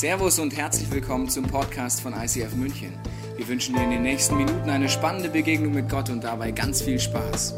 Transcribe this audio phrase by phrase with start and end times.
[0.00, 2.94] Servus und herzlich willkommen zum Podcast von ICF München.
[3.36, 6.80] Wir wünschen dir in den nächsten Minuten eine spannende Begegnung mit Gott und dabei ganz
[6.80, 7.52] viel Spaß.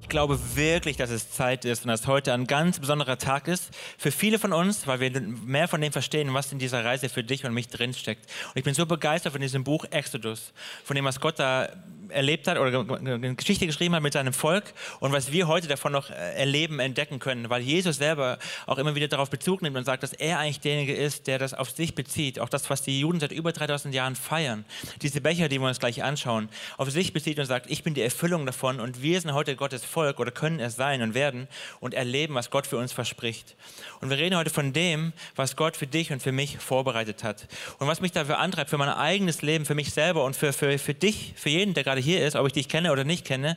[0.00, 3.70] Ich glaube wirklich, dass es Zeit ist und dass heute ein ganz besonderer Tag ist
[3.96, 7.22] für viele von uns, weil wir mehr von dem verstehen, was in dieser Reise für
[7.22, 8.24] dich und mich drinsteckt.
[8.46, 11.68] Und ich bin so begeistert von diesem Buch Exodus, von dem, was Gott da
[12.10, 15.92] erlebt hat oder eine Geschichte geschrieben hat mit seinem Volk und was wir heute davon
[15.92, 19.84] noch äh, erleben, entdecken können, weil Jesus selber auch immer wieder darauf Bezug nimmt und
[19.84, 23.00] sagt, dass er eigentlich derjenige ist, der das auf sich bezieht, auch das, was die
[23.00, 24.64] Juden seit über 3000 Jahren feiern,
[25.02, 28.02] diese Becher, die wir uns gleich anschauen, auf sich bezieht und sagt, ich bin die
[28.02, 31.48] Erfüllung davon und wir sind heute Gottes Volk oder können es sein und werden
[31.80, 33.56] und erleben, was Gott für uns verspricht.
[34.00, 37.46] Und wir reden heute von dem, was Gott für dich und für mich vorbereitet hat.
[37.78, 40.78] Und was mich dafür antreibt, für mein eigenes Leben, für mich selber und für, für,
[40.78, 43.24] für dich, für jeden, der gerade gerade hier ist, ob ich dich kenne oder nicht
[43.24, 43.56] kenne,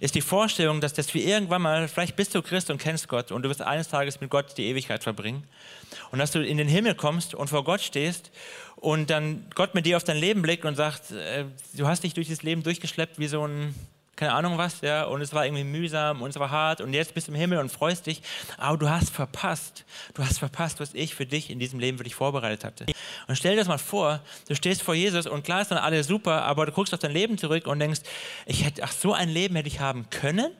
[0.00, 3.32] ist die Vorstellung, dass, dass wir irgendwann mal, vielleicht bist du Christ und kennst Gott
[3.32, 5.44] und du wirst eines Tages mit Gott die Ewigkeit verbringen.
[6.10, 8.30] Und dass du in den Himmel kommst und vor Gott stehst
[8.76, 12.14] und dann Gott mit dir auf dein Leben blickt und sagt, äh, du hast dich
[12.14, 13.74] durch das Leben durchgeschleppt wie so ein
[14.16, 17.14] keine Ahnung was, ja, und es war irgendwie mühsam und es war hart und jetzt
[17.14, 18.22] bist du im Himmel und freust dich,
[18.56, 22.04] aber du hast verpasst, du hast verpasst, was ich für dich in diesem Leben für
[22.04, 22.86] dich vorbereitet hatte.
[23.28, 26.06] Und stell dir das mal vor, du stehst vor Jesus und klar ist dann alles
[26.06, 28.00] super, aber du guckst auf dein Leben zurück und denkst,
[28.46, 30.50] ich hätte, ach, so ein Leben hätte ich haben können?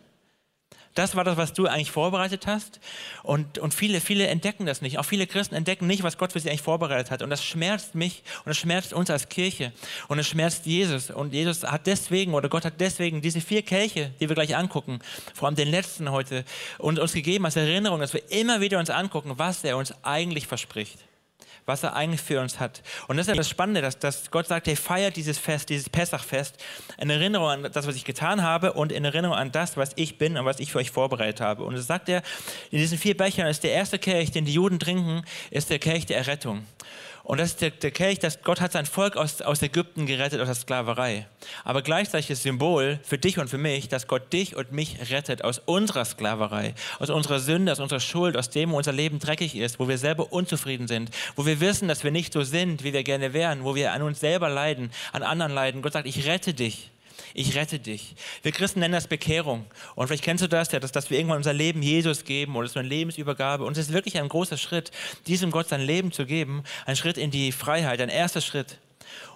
[0.96, 2.80] Das war das, was du eigentlich vorbereitet hast.
[3.22, 4.98] Und, und viele, viele entdecken das nicht.
[4.98, 7.20] Auch viele Christen entdecken nicht, was Gott für sie eigentlich vorbereitet hat.
[7.20, 9.72] Und das schmerzt mich und das schmerzt uns als Kirche.
[10.08, 11.10] Und es schmerzt Jesus.
[11.10, 15.00] Und Jesus hat deswegen, oder Gott hat deswegen diese vier Kelche, die wir gleich angucken,
[15.34, 16.44] vor allem den letzten heute,
[16.78, 20.46] und uns gegeben als Erinnerung, dass wir immer wieder uns angucken, was er uns eigentlich
[20.46, 20.98] verspricht
[21.66, 22.82] was er eigentlich für uns hat.
[23.08, 25.90] Und das ist ja das Spannende, dass, dass Gott sagt, hey, feiert dieses Fest, dieses
[25.90, 26.56] Pessachfest,
[26.98, 30.16] in Erinnerung an das, was ich getan habe und in Erinnerung an das, was ich
[30.16, 31.64] bin und was ich für euch vorbereitet habe.
[31.64, 32.22] Und das sagt er,
[32.70, 36.06] in diesen vier Bechern ist der erste Kelch, den die Juden trinken, ist der Kelch
[36.06, 36.64] der Errettung.
[37.26, 40.40] Und das ist der, der Kelch, dass Gott hat sein Volk aus, aus Ägypten gerettet,
[40.40, 41.26] aus der Sklaverei.
[41.64, 45.42] Aber gleichzeitig ist Symbol für dich und für mich, dass Gott dich und mich rettet
[45.42, 49.56] aus unserer Sklaverei, aus unserer Sünde, aus unserer Schuld, aus dem, wo unser Leben dreckig
[49.56, 52.92] ist, wo wir selber unzufrieden sind, wo wir wissen, dass wir nicht so sind, wie
[52.92, 55.82] wir gerne wären, wo wir an uns selber leiden, an anderen leiden.
[55.82, 56.92] Gott sagt, ich rette dich
[57.36, 58.14] ich rette dich.
[58.42, 59.66] Wir Christen nennen das Bekehrung.
[59.94, 62.66] Und vielleicht kennst du das ja, dass, dass wir irgendwann unser Leben Jesus geben oder
[62.66, 63.64] so eine Lebensübergabe.
[63.64, 64.90] Und es ist wirklich ein großer Schritt,
[65.26, 66.64] diesem Gott sein Leben zu geben.
[66.86, 68.78] Ein Schritt in die Freiheit, ein erster Schritt.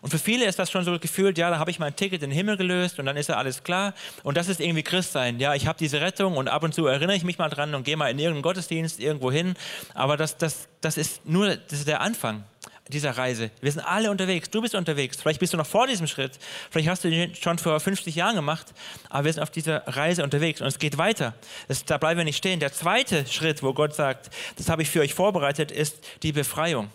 [0.01, 2.31] Und für viele ist das schon so gefühlt, ja, da habe ich mein Ticket in
[2.31, 3.93] den Himmel gelöst und dann ist ja alles klar.
[4.23, 5.39] Und das ist irgendwie Christsein.
[5.39, 7.85] Ja, ich habe diese Rettung und ab und zu erinnere ich mich mal dran und
[7.85, 9.55] gehe mal in irgendeinen Gottesdienst irgendwo hin.
[9.93, 12.45] Aber das, das, das ist nur das ist der Anfang
[12.89, 13.51] dieser Reise.
[13.61, 14.51] Wir sind alle unterwegs.
[14.51, 15.19] Du bist unterwegs.
[15.21, 16.33] Vielleicht bist du noch vor diesem Schritt.
[16.71, 18.67] Vielleicht hast du den schon vor 50 Jahren gemacht.
[19.09, 21.35] Aber wir sind auf dieser Reise unterwegs und es geht weiter.
[21.69, 22.61] Das, da bleiben wir nicht stehen.
[22.61, 26.91] Der zweite Schritt, wo Gott sagt, das habe ich für euch vorbereitet, ist die Befreiung.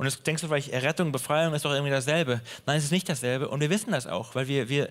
[0.00, 2.40] Und jetzt denkst du vielleicht, Errettung, Befreiung ist doch irgendwie dasselbe.
[2.64, 3.48] Nein, es ist nicht dasselbe.
[3.48, 4.88] Und wir wissen das auch, weil wir, wir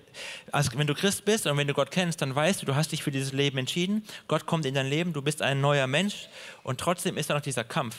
[0.52, 2.92] also wenn du Christ bist und wenn du Gott kennst, dann weißt du, du hast
[2.92, 4.04] dich für dieses Leben entschieden.
[4.28, 6.28] Gott kommt in dein Leben, du bist ein neuer Mensch.
[6.62, 7.96] Und trotzdem ist da noch dieser Kampf,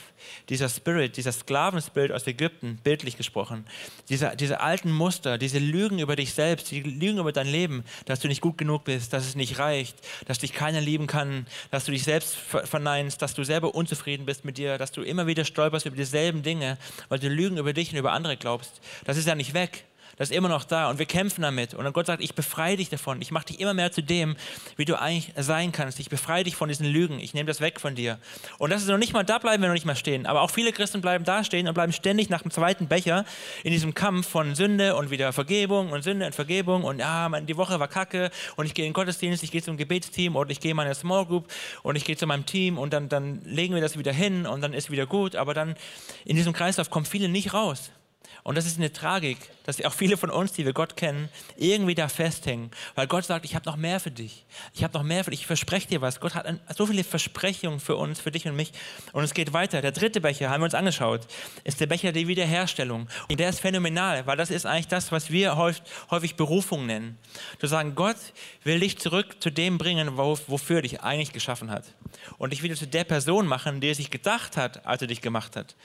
[0.48, 3.66] dieser Spirit, dieser Sklavenspirit aus Ägypten, bildlich gesprochen.
[4.08, 8.20] Diese, diese alten Muster, diese Lügen über dich selbst, die Lügen über dein Leben, dass
[8.20, 9.96] du nicht gut genug bist, dass es nicht reicht,
[10.26, 14.46] dass dich keiner lieben kann, dass du dich selbst verneinst, dass du selber unzufrieden bist
[14.46, 17.92] mit dir, dass du immer wieder stolperst über dieselben Dinge weil du Lügen über dich
[17.92, 18.80] und über andere glaubst.
[19.04, 19.84] Das ist ja nicht weg.
[20.22, 21.74] Das ist immer noch da und wir kämpfen damit.
[21.74, 23.20] Und Gott sagt, ich befreie dich davon.
[23.20, 24.36] Ich mache dich immer mehr zu dem,
[24.76, 25.98] wie du eigentlich sein kannst.
[25.98, 27.18] Ich befreie dich von diesen Lügen.
[27.18, 28.20] Ich nehme das weg von dir.
[28.58, 30.26] Und das ist noch nicht mal, da bleiben wir noch nicht mal stehen.
[30.26, 33.24] Aber auch viele Christen bleiben da stehen und bleiben ständig nach dem zweiten Becher
[33.64, 36.84] in diesem Kampf von Sünde und wieder Vergebung und Sünde und Vergebung.
[36.84, 39.76] Und ja, die Woche war kacke und ich gehe in den Gottesdienst, ich gehe zum
[39.76, 41.48] Gebetsteam oder ich gehe in meine Small Group
[41.82, 44.60] und ich gehe zu meinem Team und dann, dann legen wir das wieder hin und
[44.60, 45.34] dann ist wieder gut.
[45.34, 45.74] Aber dann
[46.24, 47.90] in diesem Kreislauf kommen viele nicht raus.
[48.44, 51.94] Und das ist eine Tragik, dass auch viele von uns, die wir Gott kennen, irgendwie
[51.94, 52.72] da festhängen.
[52.96, 54.44] Weil Gott sagt, ich habe noch mehr für dich.
[54.74, 55.40] Ich habe noch mehr für dich.
[55.40, 56.18] Ich verspreche dir was.
[56.18, 56.46] Gott hat
[56.76, 58.72] so viele Versprechungen für uns, für dich und mich.
[59.12, 59.80] Und es geht weiter.
[59.80, 61.20] Der dritte Becher, haben wir uns angeschaut,
[61.62, 63.08] ist der Becher der Wiederherstellung.
[63.28, 67.18] Und der ist phänomenal, weil das ist eigentlich das, was wir häufig, Berufung nennen.
[67.60, 68.16] Zu sagen, Gott
[68.64, 71.84] will dich zurück zu dem bringen, wofür er dich eigentlich geschaffen hat.
[72.38, 75.20] Und dich wieder zu der Person machen, die er sich gedacht hat, als er dich
[75.20, 75.76] gemacht hat.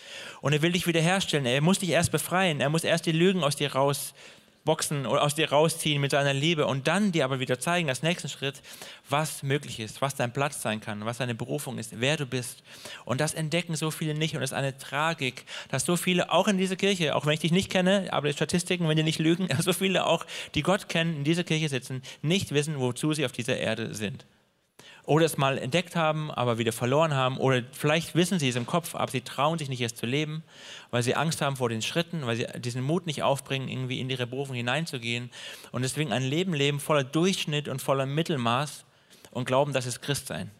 [0.42, 1.45] Und er will dich wiederherstellen.
[1.45, 2.61] Er muss dich erst befreien befreien.
[2.61, 6.65] Er muss erst die Lügen aus dir rausboxen oder aus dir rausziehen mit seiner Liebe
[6.65, 8.61] und dann dir aber wieder zeigen, als nächsten Schritt,
[9.09, 12.63] was möglich ist, was dein Platz sein kann, was deine Berufung ist, wer du bist.
[13.05, 16.47] Und das entdecken so viele nicht und es ist eine Tragik, dass so viele auch
[16.47, 19.19] in dieser Kirche, auch wenn ich dich nicht kenne, aber die Statistiken, wenn die nicht
[19.19, 23.25] lügen, so viele auch, die Gott kennen, in dieser Kirche sitzen, nicht wissen, wozu sie
[23.25, 24.25] auf dieser Erde sind.
[25.07, 28.65] Oder es mal entdeckt haben, aber wieder verloren haben oder vielleicht wissen sie es im
[28.65, 30.44] Kopf, aber sie trauen sich nicht erst zu leben,
[30.92, 34.09] weil sie Angst haben vor den Schritten, weil sie diesen Mut nicht aufbringen, irgendwie in
[34.09, 35.31] ihre Berufung hineinzugehen
[35.71, 38.83] und deswegen ein Leben leben voller Durchschnitt und voller Mittelmaß
[39.31, 40.51] und glauben, das ist Christsein.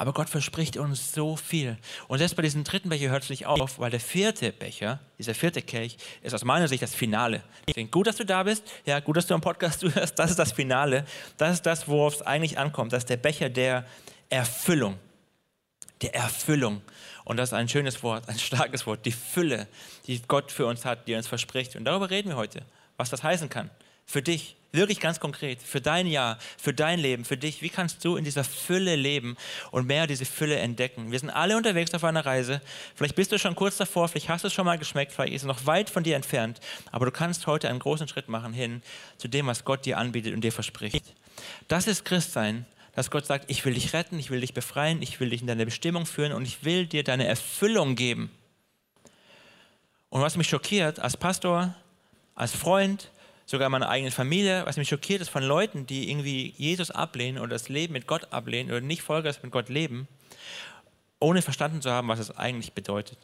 [0.00, 1.76] Aber Gott verspricht uns so viel.
[2.08, 5.34] Und selbst bei diesem dritten Becher hört es nicht auf, weil der vierte Becher, dieser
[5.34, 7.42] vierte Kelch, ist aus meiner Sicht das Finale.
[7.68, 8.62] Deswegen gut, dass du da bist.
[8.86, 10.18] Ja, gut, dass du am Podcast zuhörst.
[10.18, 11.04] Das ist das Finale.
[11.36, 12.94] Das ist das, worauf es eigentlich ankommt.
[12.94, 13.84] Das ist der Becher der
[14.30, 14.98] Erfüllung.
[16.00, 16.80] Der Erfüllung.
[17.26, 19.04] Und das ist ein schönes Wort, ein starkes Wort.
[19.04, 19.68] Die Fülle,
[20.06, 21.76] die Gott für uns hat, die er uns verspricht.
[21.76, 22.62] Und darüber reden wir heute,
[22.96, 23.68] was das heißen kann.
[24.10, 27.60] Für dich, Wirklich ganz konkret, für dein Jahr, für dein Leben, für dich.
[27.60, 29.36] Wie kannst du in dieser Fülle leben
[29.72, 31.10] und mehr diese Fülle entdecken?
[31.10, 32.60] Wir sind alle unterwegs auf einer Reise.
[32.94, 35.42] Vielleicht bist du schon kurz davor, vielleicht hast du es schon mal geschmeckt, vielleicht ist
[35.42, 36.60] es noch weit von dir entfernt.
[36.92, 38.80] Aber du kannst heute einen großen Schritt machen hin
[39.18, 41.16] zu dem, was Gott dir anbietet und dir verspricht.
[41.66, 42.64] Das ist Christsein,
[42.94, 45.48] dass Gott sagt, ich will dich retten, ich will dich befreien, ich will dich in
[45.48, 48.30] deine Bestimmung führen und ich will dir deine Erfüllung geben.
[50.10, 51.74] Und was mich schockiert als Pastor,
[52.36, 53.10] als Freund,
[53.50, 57.42] sogar in meiner eigenen Familie, was mich schockiert ist von Leuten, die irgendwie Jesus ablehnen
[57.42, 60.06] oder das Leben mit Gott ablehnen oder nicht folgerichtig mit Gott leben,
[61.18, 63.18] ohne verstanden zu haben, was es eigentlich bedeutet.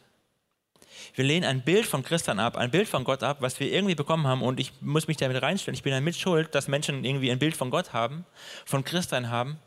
[1.15, 3.95] Wir lehnen ein Bild von Christian ab, ein Bild von Gott ab, was wir irgendwie
[3.95, 5.75] bekommen haben und ich muss mich damit reinstellen.
[5.75, 8.25] Ich bin damit schuld, dass Menschen irgendwie ein Bild von Gott haben,
[8.65, 9.57] von Christian haben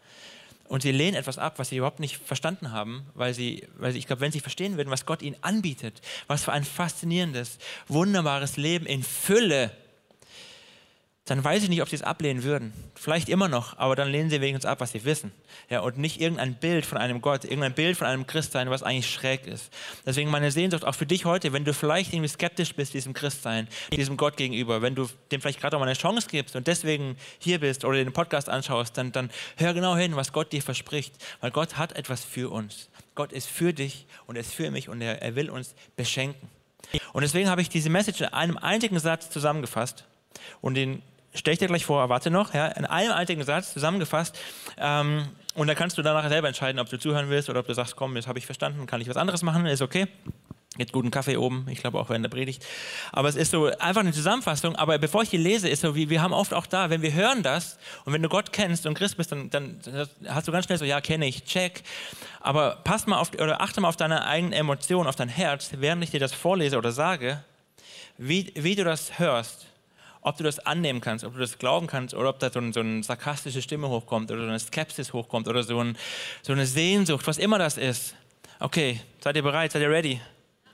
[0.68, 3.98] und sie lehnen etwas ab, was sie überhaupt nicht verstanden haben, weil sie, weil sie
[3.98, 7.58] ich glaube, wenn sie verstehen würden, was Gott ihnen anbietet, was für ein faszinierendes,
[7.88, 9.70] wunderbares Leben in Fülle
[11.26, 12.72] dann weiß ich nicht, ob sie es ablehnen würden.
[12.94, 15.30] Vielleicht immer noch, aber dann lehnen sie wenigstens ab, was sie wissen.
[15.68, 19.08] Ja, und nicht irgendein Bild von einem Gott, irgendein Bild von einem Christsein, was eigentlich
[19.08, 19.70] schräg ist.
[20.04, 23.68] Deswegen meine Sehnsucht auch für dich heute, wenn du vielleicht irgendwie skeptisch bist, diesem Christsein,
[23.92, 27.16] diesem Gott gegenüber, wenn du dem vielleicht gerade auch mal eine Chance gibst und deswegen
[27.38, 31.14] hier bist oder den Podcast anschaust, dann, dann hör genau hin, was Gott dir verspricht.
[31.40, 32.88] Weil Gott hat etwas für uns.
[33.14, 36.48] Gott ist für dich und er ist für mich und er, er will uns beschenken.
[37.12, 40.06] Und deswegen habe ich diese Message in einem einzigen Satz zusammengefasst
[40.60, 41.02] und den
[41.34, 44.38] stelle ich dir gleich vor, warte noch, ja, in einem einzigen Satz zusammengefasst.
[44.78, 47.74] Ähm, und dann kannst du danach selber entscheiden, ob du zuhören willst oder ob du
[47.74, 50.06] sagst, komm, jetzt habe ich verstanden, kann ich was anderes machen, ist okay.
[50.78, 52.64] Gibt guten Kaffee oben, ich glaube auch während der Predigt.
[53.10, 54.76] Aber es ist so einfach eine Zusammenfassung.
[54.76, 57.12] Aber bevor ich die lese, ist so, wie wir haben oft auch da, wenn wir
[57.12, 59.80] hören das und wenn du Gott kennst und Christ bist, dann, dann
[60.28, 61.82] hast du ganz schnell so, ja, kenne ich, check.
[62.38, 66.04] Aber pass mal auf oder achte mal auf deine eigenen Emotionen, auf dein Herz, während
[66.04, 67.42] ich dir das vorlese oder sage,
[68.16, 69.66] wie, wie du das hörst
[70.22, 72.72] ob du das annehmen kannst, ob du das glauben kannst oder ob da so, ein,
[72.72, 75.96] so eine sarkastische Stimme hochkommt oder so eine Skepsis hochkommt oder so, ein,
[76.42, 78.14] so eine Sehnsucht, was immer das ist.
[78.58, 79.72] Okay, seid ihr bereit?
[79.72, 80.20] Seid ihr ready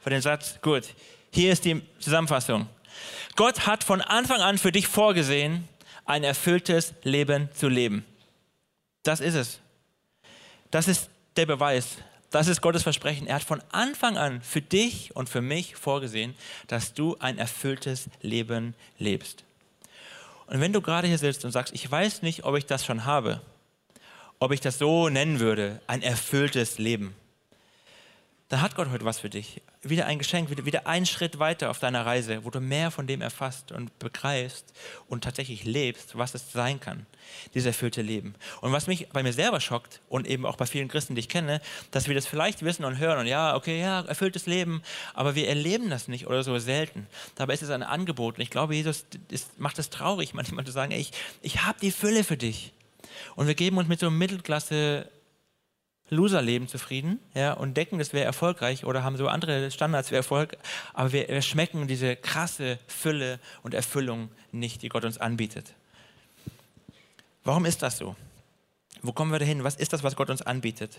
[0.03, 0.59] für den Satz?
[0.61, 0.85] Gut.
[1.31, 2.69] Hier ist die Zusammenfassung.
[3.37, 5.69] Gott hat von Anfang an für dich vorgesehen,
[6.05, 8.05] ein erfülltes Leben zu leben.
[9.03, 9.61] Das ist es.
[10.71, 11.99] Das ist der Beweis.
[12.31, 13.27] Das ist Gottes Versprechen.
[13.27, 16.35] Er hat von Anfang an für dich und für mich vorgesehen,
[16.67, 19.45] dass du ein erfülltes Leben lebst.
[20.47, 23.05] Und wenn du gerade hier sitzt und sagst, ich weiß nicht, ob ich das schon
[23.05, 23.41] habe,
[24.39, 27.15] ob ich das so nennen würde, ein erfülltes Leben,
[28.49, 29.61] dann hat Gott heute was für dich.
[29.83, 33.09] Wieder ein Geschenk, wieder, wieder einen Schritt weiter auf deiner Reise, wo du mehr von
[33.09, 34.73] dem erfasst und begreifst
[35.09, 37.07] und tatsächlich lebst, was es sein kann,
[37.55, 38.37] dieses erfüllte Leben.
[38.61, 41.29] Und was mich bei mir selber schockt und eben auch bei vielen Christen, die ich
[41.29, 44.81] kenne, dass wir das vielleicht wissen und hören und ja, okay, ja, erfülltes Leben,
[45.13, 47.09] aber wir erleben das nicht oder so selten.
[47.35, 50.73] Dabei ist es ein Angebot und ich glaube, Jesus ist, macht es traurig, manchmal zu
[50.73, 51.11] sagen, ey, ich,
[51.43, 52.73] ich habe die Fülle für dich.
[53.35, 55.09] Und wir geben uns mit so Mittelklasse
[56.09, 60.57] Loserleben zufrieden ja, und denken, das wäre erfolgreich oder haben so andere Standards für Erfolg,
[60.95, 65.75] aber wir, wir schmecken diese krasse Fülle und Erfüllung nicht, die Gott uns anbietet.
[67.45, 68.17] Warum ist das so?
[69.03, 69.63] Wo kommen wir dahin?
[69.65, 70.99] Was ist das, was Gott uns anbietet?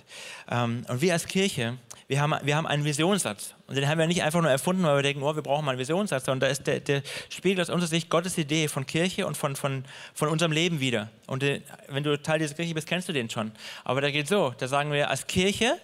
[0.49, 1.77] Ähm, und wir als Kirche,
[2.07, 3.55] wir haben, wir haben einen Visionssatz.
[3.67, 5.71] Und den haben wir nicht einfach nur erfunden, weil wir denken, oh, wir brauchen mal
[5.71, 6.27] einen Visionssatz.
[6.27, 9.55] Und da ist der, der spiegelt aus unserer Sicht Gottes Idee von Kirche und von,
[9.55, 11.09] von, von unserem Leben wieder.
[11.27, 13.51] Und den, wenn du Teil dieser Kirche bist, kennst du den schon.
[13.83, 15.77] Aber da geht so, da sagen wir als Kirche,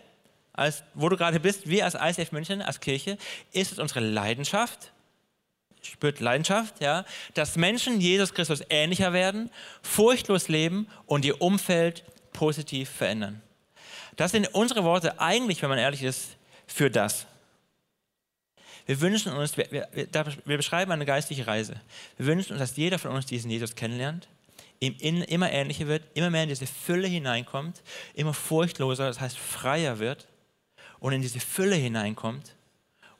[0.53, 3.17] als, wo du gerade bist, wir als ICF München, als Kirche,
[3.51, 4.92] ist es unsere Leidenschaft,
[5.83, 9.49] spürt Leidenschaft, ja, dass Menschen Jesus Christus ähnlicher werden,
[9.81, 13.41] furchtlos leben und ihr Umfeld positiv verändern.
[14.15, 16.37] Das sind unsere Worte eigentlich, wenn man ehrlich ist,
[16.67, 17.25] für das.
[18.85, 19.87] Wir wünschen uns, wir, wir,
[20.45, 21.79] wir beschreiben eine geistliche Reise.
[22.17, 24.27] Wir wünschen uns, dass jeder von uns diesen Jesus kennenlernt,
[24.79, 27.81] ihm in, immer ähnlicher wird, immer mehr in diese Fülle hineinkommt,
[28.13, 30.27] immer furchtloser, das heißt freier wird
[30.99, 32.55] und in diese Fülle hineinkommt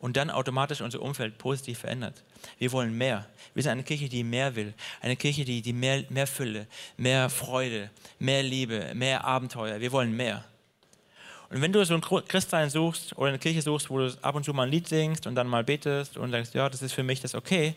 [0.03, 2.23] und dann automatisch unser Umfeld positiv verändert.
[2.59, 3.25] Wir wollen mehr.
[3.53, 4.73] Wir sind eine Kirche, die mehr will.
[4.99, 6.67] Eine Kirche, die, die mehr, mehr Fülle,
[6.97, 9.79] mehr Freude, mehr Liebe, mehr Abenteuer.
[9.79, 10.43] Wir wollen mehr.
[11.49, 14.43] Und wenn du so ein Christsein suchst oder eine Kirche suchst, wo du ab und
[14.43, 17.03] zu mal ein Lied singst und dann mal betest und sagst, ja, das ist für
[17.03, 17.73] mich das okay,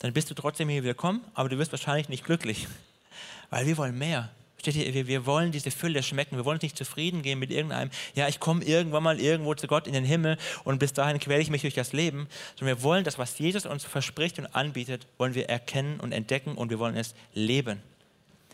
[0.00, 2.68] dann bist du trotzdem hier willkommen, aber du wirst wahrscheinlich nicht glücklich.
[3.48, 4.28] Weil wir wollen mehr.
[4.62, 6.36] Steht hier, wir, wir wollen diese Fülle schmecken.
[6.36, 9.88] Wir wollen nicht zufrieden gehen mit irgendeinem, ja, ich komme irgendwann mal irgendwo zu Gott
[9.88, 12.28] in den Himmel und bis dahin quäle ich mich durch das Leben.
[12.56, 16.54] Sondern wir wollen das, was Jesus uns verspricht und anbietet, wollen wir erkennen und entdecken
[16.54, 17.82] und wir wollen es leben.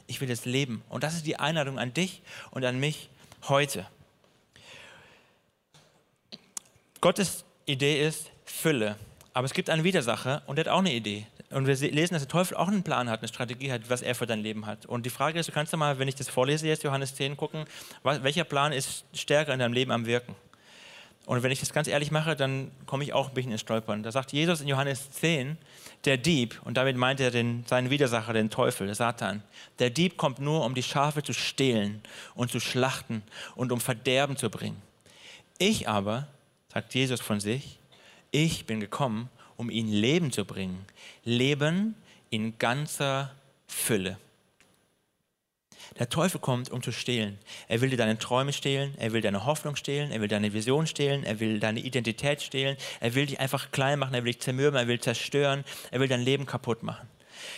[0.07, 0.83] Ich will es leben.
[0.88, 2.23] Und das ist die Einladung an dich
[2.53, 3.11] und an mich
[3.47, 3.87] heute.
[7.03, 8.97] Gottes Idee ist Fülle.
[9.35, 11.27] Aber es gibt einen Widersacher und der hat auch eine Idee.
[11.50, 14.14] Und wir lesen, dass der Teufel auch einen Plan hat, eine Strategie hat, was er
[14.14, 14.85] für dein Leben hat.
[14.85, 17.37] Und die Frage ist, du kannst ja mal, wenn ich das vorlese jetzt, Johannes 10,
[17.37, 17.64] gucken,
[18.02, 20.35] welcher Plan ist stärker in deinem Leben am Wirken.
[21.25, 24.02] Und wenn ich das ganz ehrlich mache, dann komme ich auch ein bisschen ins Stolpern.
[24.02, 25.59] Da sagt Jesus in Johannes 10,
[26.05, 29.43] der Dieb, und damit meint er den, seinen Widersacher, den Teufel, Satan,
[29.78, 32.00] der Dieb kommt nur, um die Schafe zu stehlen
[32.35, 33.23] und zu schlachten
[33.57, 34.81] und um Verderben zu bringen.
[35.59, 36.28] Ich aber,
[36.73, 37.78] sagt Jesus von sich,
[38.31, 39.28] ich bin gekommen,
[39.59, 40.87] um ihnen Leben zu bringen.
[41.25, 41.95] Leben
[42.31, 43.35] in ganzer
[43.67, 44.17] Fülle.
[45.99, 47.38] Der Teufel kommt, um zu stehlen.
[47.67, 50.87] Er will dir deine Träume stehlen, er will deine Hoffnung stehlen, er will deine Vision
[50.87, 54.41] stehlen, er will deine Identität stehlen, er will dich einfach klein machen, er will dich
[54.41, 57.09] zermürben, er will zerstören, er will dein Leben kaputt machen.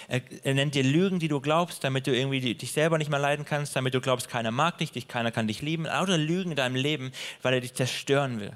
[0.09, 3.19] Er, er nennt dir Lügen, die du glaubst, damit du irgendwie dich selber nicht mehr
[3.19, 5.85] leiden kannst, damit du glaubst, keiner mag dich, dich keiner kann dich lieben.
[5.85, 8.53] Lauter Lügen in deinem Leben, weil er dich zerstören will.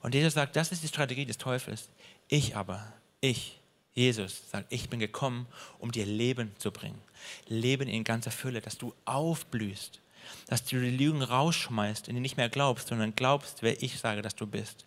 [0.00, 1.88] Und Jesus sagt, das ist die Strategie des Teufels.
[2.28, 3.58] Ich aber, ich,
[3.94, 5.46] Jesus, sagt, ich bin gekommen,
[5.78, 7.00] um dir Leben zu bringen.
[7.46, 10.00] Leben in ganzer Fülle, dass du aufblühst,
[10.46, 14.22] dass du die Lügen rausschmeißt und die nicht mehr glaubst, sondern glaubst, wer ich sage,
[14.22, 14.84] dass du bist.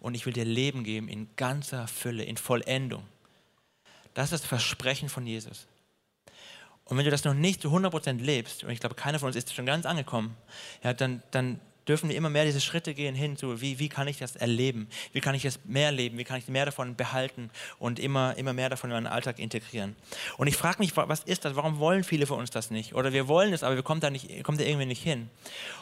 [0.00, 3.04] Und ich will dir Leben geben in ganzer Fülle, in Vollendung.
[4.14, 5.66] Das ist das Versprechen von Jesus.
[6.84, 9.36] Und wenn du das noch nicht zu 100% lebst, und ich glaube, keiner von uns
[9.36, 10.36] ist schon ganz angekommen,
[10.82, 14.08] ja, dann, dann dürfen wir immer mehr diese Schritte gehen hin zu, wie, wie kann
[14.08, 14.88] ich das erleben?
[15.12, 16.18] Wie kann ich es mehr leben?
[16.18, 19.94] Wie kann ich mehr davon behalten und immer, immer mehr davon in meinen Alltag integrieren?
[20.36, 21.56] Und ich frage mich, was ist das?
[21.56, 22.94] Warum wollen viele von uns das nicht?
[22.94, 25.28] Oder wir wollen es, aber wir kommen da, nicht, kommen da irgendwie nicht hin.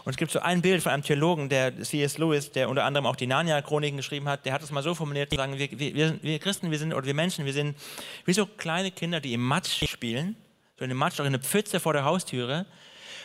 [0.05, 2.19] Und es gibt so ein Bild von einem Theologen, der C.S.
[2.19, 5.33] Lewis, der unter anderem auch die Narnia-Chroniken geschrieben hat, der hat es mal so formuliert,
[5.33, 7.77] sagen, wir, wir, wir Christen, wir sind, oder wir Menschen, wir sind
[8.25, 10.37] wie so kleine Kinder, die im Matsch spielen,
[10.79, 12.67] so in dem Matsch, auch in der Pfütze vor der Haustüre,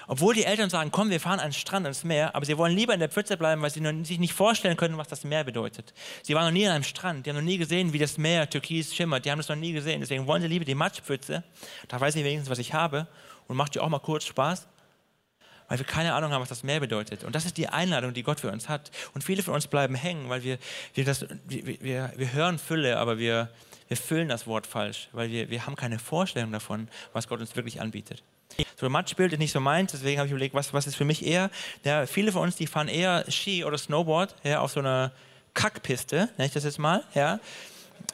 [0.07, 2.75] obwohl die Eltern sagen, komm, wir fahren an den Strand, ans Meer, aber sie wollen
[2.75, 5.93] lieber in der Pfütze bleiben, weil sie sich nicht vorstellen können, was das Meer bedeutet.
[6.23, 8.49] Sie waren noch nie an einem Strand, die haben noch nie gesehen, wie das Meer
[8.49, 9.99] türkis schimmert, die haben das noch nie gesehen.
[9.99, 11.43] Deswegen wollen sie lieber die Matschpfütze,
[11.87, 13.07] da weiß ich wenigstens, was ich habe
[13.47, 14.67] und macht dir auch mal kurz Spaß
[15.67, 17.23] weil wir keine Ahnung haben, was das Meer bedeutet.
[17.23, 18.89] Und das ist die Einladung, die Gott für uns hat.
[19.13, 20.57] Und viele von uns bleiben hängen, weil wir,
[20.93, 23.49] wir, das, wir, wir, wir hören Fülle, aber wir,
[23.87, 27.55] wir füllen das Wort falsch, weil wir, wir haben keine Vorstellung davon, was Gott uns
[27.55, 28.23] wirklich anbietet.
[28.75, 31.25] So Matschbild ist nicht so meins, deswegen habe ich überlegt, was, was ist für mich
[31.25, 31.49] eher.
[31.83, 35.11] Ja, viele von uns, die fahren eher Ski oder Snowboard ja, auf so einer
[35.53, 37.03] Kackpiste, nenne ich das jetzt mal.
[37.15, 37.39] Ja.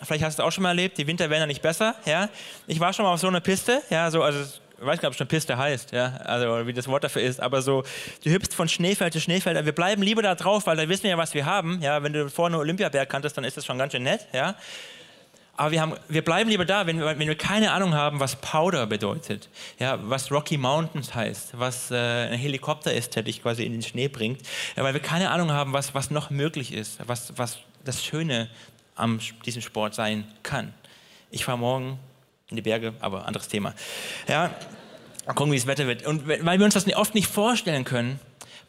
[0.01, 1.95] Vielleicht hast du es auch schon mal erlebt, die Winter werden ja nicht besser.
[2.05, 2.29] Ja.
[2.67, 5.07] Ich war schon mal auf so einer Piste, ja, so, also ich weiß gar nicht,
[5.07, 7.83] ob es schon Piste heißt, ja, also wie das Wort dafür ist, aber so,
[8.23, 9.63] du hüpfst von Schneefeld zu Schneefeld.
[9.63, 11.81] Wir bleiben lieber da drauf, weil da wissen wir ja, was wir haben.
[11.81, 14.55] Ja, wenn du vorne Olympiaberg kanntest, dann ist das schon ganz schön nett, ja.
[15.55, 18.35] Aber wir, haben, wir bleiben lieber da, wenn wir, wenn wir keine Ahnung haben, was
[18.37, 23.63] Powder bedeutet, ja, was Rocky Mountains heißt, was äh, ein Helikopter ist, der dich quasi
[23.63, 24.41] in den Schnee bringt,
[24.75, 28.49] ja, weil wir keine Ahnung haben, was, was noch möglich ist, was, was das Schöne
[28.95, 30.73] an diesem Sport sein kann.
[31.29, 31.99] Ich fahre morgen
[32.49, 33.75] in die Berge, aber anderes Thema.
[34.27, 34.55] Ja,
[35.27, 36.05] gucken, wie das Wetter wird.
[36.05, 38.19] Und weil wir uns das oft nicht vorstellen können,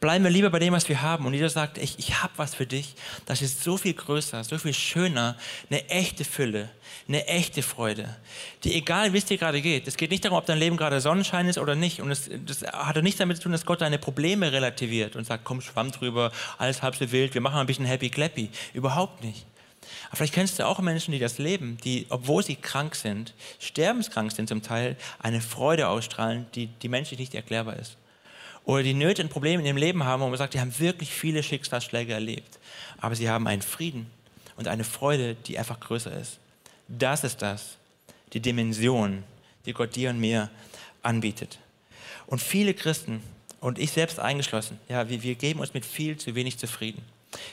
[0.01, 1.27] bleiben wir lieber bei dem, was wir haben.
[1.27, 2.95] Und jeder sagt, ich, ich habe was für dich.
[3.27, 5.37] Das ist so viel größer, so viel schöner,
[5.71, 6.71] eine echte Fülle,
[7.09, 8.15] eine echte Freude,
[8.65, 9.89] die egal, wie es dir gerade geht.
[9.89, 12.01] Es geht nicht darum, ob dein Leben gerade Sonnenschein ist oder nicht.
[12.01, 15.45] Und es, das hat nichts damit zu tun, dass Gott deine Probleme relativiert und sagt,
[15.45, 18.51] komm, schwamm drüber, alles halb so wild, wir machen ein bisschen happy clappy.
[18.73, 19.47] Überhaupt nicht.
[20.09, 24.33] Aber vielleicht kennst du auch Menschen, die das leben, die, obwohl sie krank sind, sterbenskrank
[24.33, 27.97] sind zum Teil, eine Freude ausstrahlen, die, die menschlich nicht erklärbar ist
[28.64, 31.11] oder die Nöte und Probleme in ihrem Leben haben, wo man sagt, die haben wirklich
[31.11, 32.59] viele Schicksalsschläge erlebt.
[32.99, 34.11] Aber sie haben einen Frieden
[34.56, 36.38] und eine Freude, die einfach größer ist.
[36.88, 37.76] Das ist das,
[38.33, 39.23] die Dimension,
[39.66, 40.50] die Gott dir und mir
[41.02, 41.59] anbietet.
[42.26, 43.23] Und viele Christen,
[43.61, 47.02] und ich selbst eingeschlossen, ja, wir, wir geben uns mit viel zu wenig zufrieden.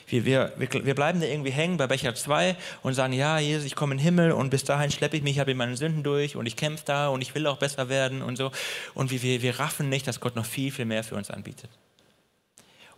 [0.06, 3.74] Wir, wir, wir bleiben da irgendwie hängen bei Becher 2 und sagen, ja, Jesus, ich
[3.74, 6.36] komme in den Himmel und bis dahin schleppe ich mich, habe ich meine Sünden durch
[6.36, 8.50] und ich kämpfe da und ich will auch besser werden und so.
[8.94, 11.70] Und wir, wir, wir raffen nicht, dass Gott noch viel, viel mehr für uns anbietet.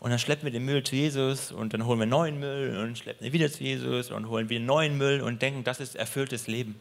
[0.04, 2.98] Und dann schleppen wir den Müll zu Jesus und dann holen wir neuen Müll und
[2.98, 6.46] schleppen ihn wieder zu Jesus und holen wieder neuen Müll und denken, das ist erfülltes
[6.46, 6.74] Leben.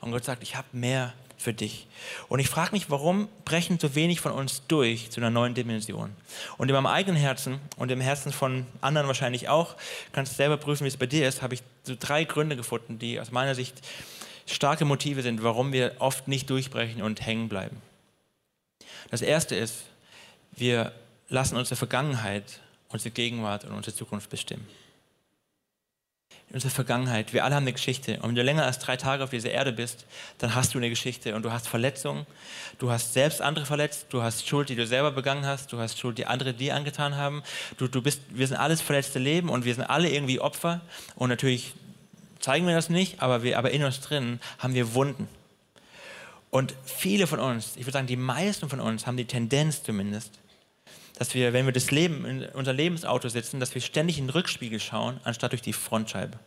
[0.00, 1.86] Und Gott sagt, ich habe mehr für dich.
[2.28, 6.14] Und ich frage mich, warum brechen so wenig von uns durch zu einer neuen Dimension?
[6.58, 9.74] Und in meinem eigenen Herzen und im Herzen von anderen wahrscheinlich auch,
[10.12, 12.98] kannst du selber prüfen, wie es bei dir ist, habe ich so drei Gründe gefunden,
[12.98, 13.80] die aus meiner Sicht
[14.46, 17.80] starke Motive sind, warum wir oft nicht durchbrechen und hängen bleiben.
[19.10, 19.84] Das erste ist,
[20.52, 20.92] wir
[21.30, 24.66] lassen unsere Vergangenheit, unsere Gegenwart und unsere Zukunft bestimmen
[26.52, 27.32] unsere Vergangenheit.
[27.32, 28.16] Wir alle haben eine Geschichte.
[28.16, 30.04] Und wenn du länger als drei Tage auf dieser Erde bist,
[30.38, 32.26] dann hast du eine Geschichte und du hast Verletzungen.
[32.78, 34.06] Du hast selbst andere verletzt.
[34.10, 35.72] Du hast Schuld, die du selber begangen hast.
[35.72, 37.42] Du hast Schuld, die andere dir angetan haben.
[37.78, 40.80] Du, du bist, wir sind alles verletzte Leben und wir sind alle irgendwie Opfer.
[41.14, 41.74] Und natürlich
[42.40, 45.28] zeigen wir das nicht, aber, wir, aber in uns drin haben wir Wunden.
[46.50, 50.32] Und viele von uns, ich würde sagen, die meisten von uns haben die Tendenz zumindest,
[51.20, 54.30] dass wir, wenn wir das Leben in unser Lebensauto sitzen, dass wir ständig in den
[54.30, 56.38] Rückspiegel schauen, anstatt durch die Frontscheibe.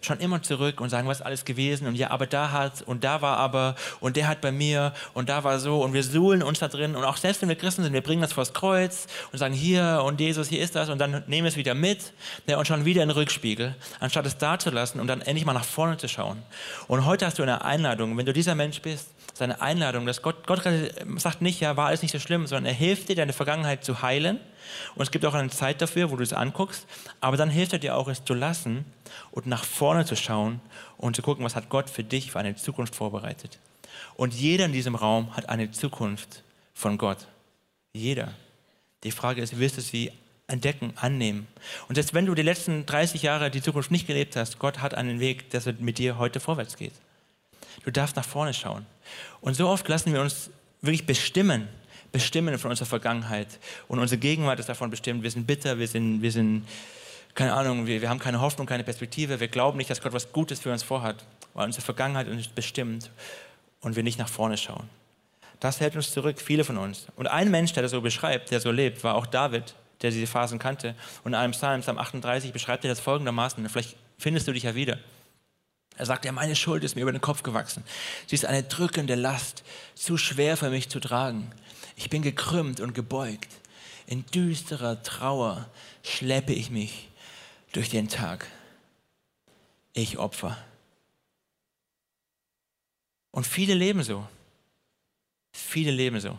[0.00, 2.82] Wir schauen immer zurück und sagen, was ist alles gewesen und ja, aber da hat
[2.82, 6.04] und da war aber und der hat bei mir und da war so und wir
[6.04, 8.52] suhlen uns da drin und auch selbst wenn wir Christen sind, wir bringen das vors
[8.52, 11.72] Kreuz und sagen hier und Jesus, hier ist das und dann nehmen wir es wieder
[11.72, 12.12] mit
[12.46, 15.46] ja, und schauen wieder in den Rückspiegel, anstatt es da zu lassen und dann endlich
[15.46, 16.42] mal nach vorne zu schauen.
[16.86, 19.08] Und heute hast du eine Einladung, wenn du dieser Mensch bist,
[19.40, 20.62] seine Einladung, dass Gott, Gott
[21.16, 24.02] sagt nicht, ja, war alles nicht so schlimm, sondern er hilft dir, deine Vergangenheit zu
[24.02, 24.38] heilen.
[24.94, 26.86] Und es gibt auch eine Zeit dafür, wo du es anguckst.
[27.20, 28.84] Aber dann hilft er dir auch, es zu lassen
[29.32, 30.60] und nach vorne zu schauen
[30.96, 33.58] und zu gucken, was hat Gott für dich für eine Zukunft vorbereitet.
[34.14, 36.42] Und jeder in diesem Raum hat eine Zukunft
[36.74, 37.26] von Gott.
[37.92, 38.34] Jeder.
[39.02, 40.12] Die Frage ist, wirst du sie
[40.46, 41.48] entdecken, annehmen?
[41.88, 44.94] Und selbst wenn du die letzten 30 Jahre die Zukunft nicht gelebt hast, Gott hat
[44.94, 46.92] einen Weg, dass er mit dir heute vorwärts geht.
[47.84, 48.86] Du darfst nach vorne schauen.
[49.40, 50.50] Und so oft lassen wir uns
[50.82, 51.68] wirklich bestimmen,
[52.12, 53.58] bestimmen von unserer Vergangenheit.
[53.88, 55.22] Und unsere Gegenwart ist davon bestimmt.
[55.22, 56.66] Wir sind bitter, wir sind, wir sind
[57.34, 59.40] keine Ahnung, wir, wir haben keine Hoffnung, keine Perspektive.
[59.40, 61.24] Wir glauben nicht, dass Gott was Gutes für uns vorhat,
[61.54, 63.10] weil unsere Vergangenheit uns bestimmt
[63.80, 64.88] und wir nicht nach vorne schauen.
[65.60, 67.06] Das hält uns zurück, viele von uns.
[67.16, 70.26] Und ein Mensch, der das so beschreibt, der so lebt, war auch David, der diese
[70.26, 70.94] Phasen kannte.
[71.22, 73.68] Und in einem Psalm, Psalm 38, beschreibt er das folgendermaßen.
[73.68, 74.98] Vielleicht findest du dich ja wieder.
[76.00, 77.84] Er sagt, ja, meine Schuld ist mir über den Kopf gewachsen.
[78.26, 79.62] Sie ist eine drückende Last,
[79.94, 81.52] zu schwer für mich zu tragen.
[81.94, 83.50] Ich bin gekrümmt und gebeugt.
[84.06, 85.68] In düsterer Trauer
[86.02, 87.10] schleppe ich mich
[87.72, 88.46] durch den Tag.
[89.92, 90.56] Ich Opfer.
[93.30, 94.26] Und viele leben so.
[95.52, 96.38] Viele leben so.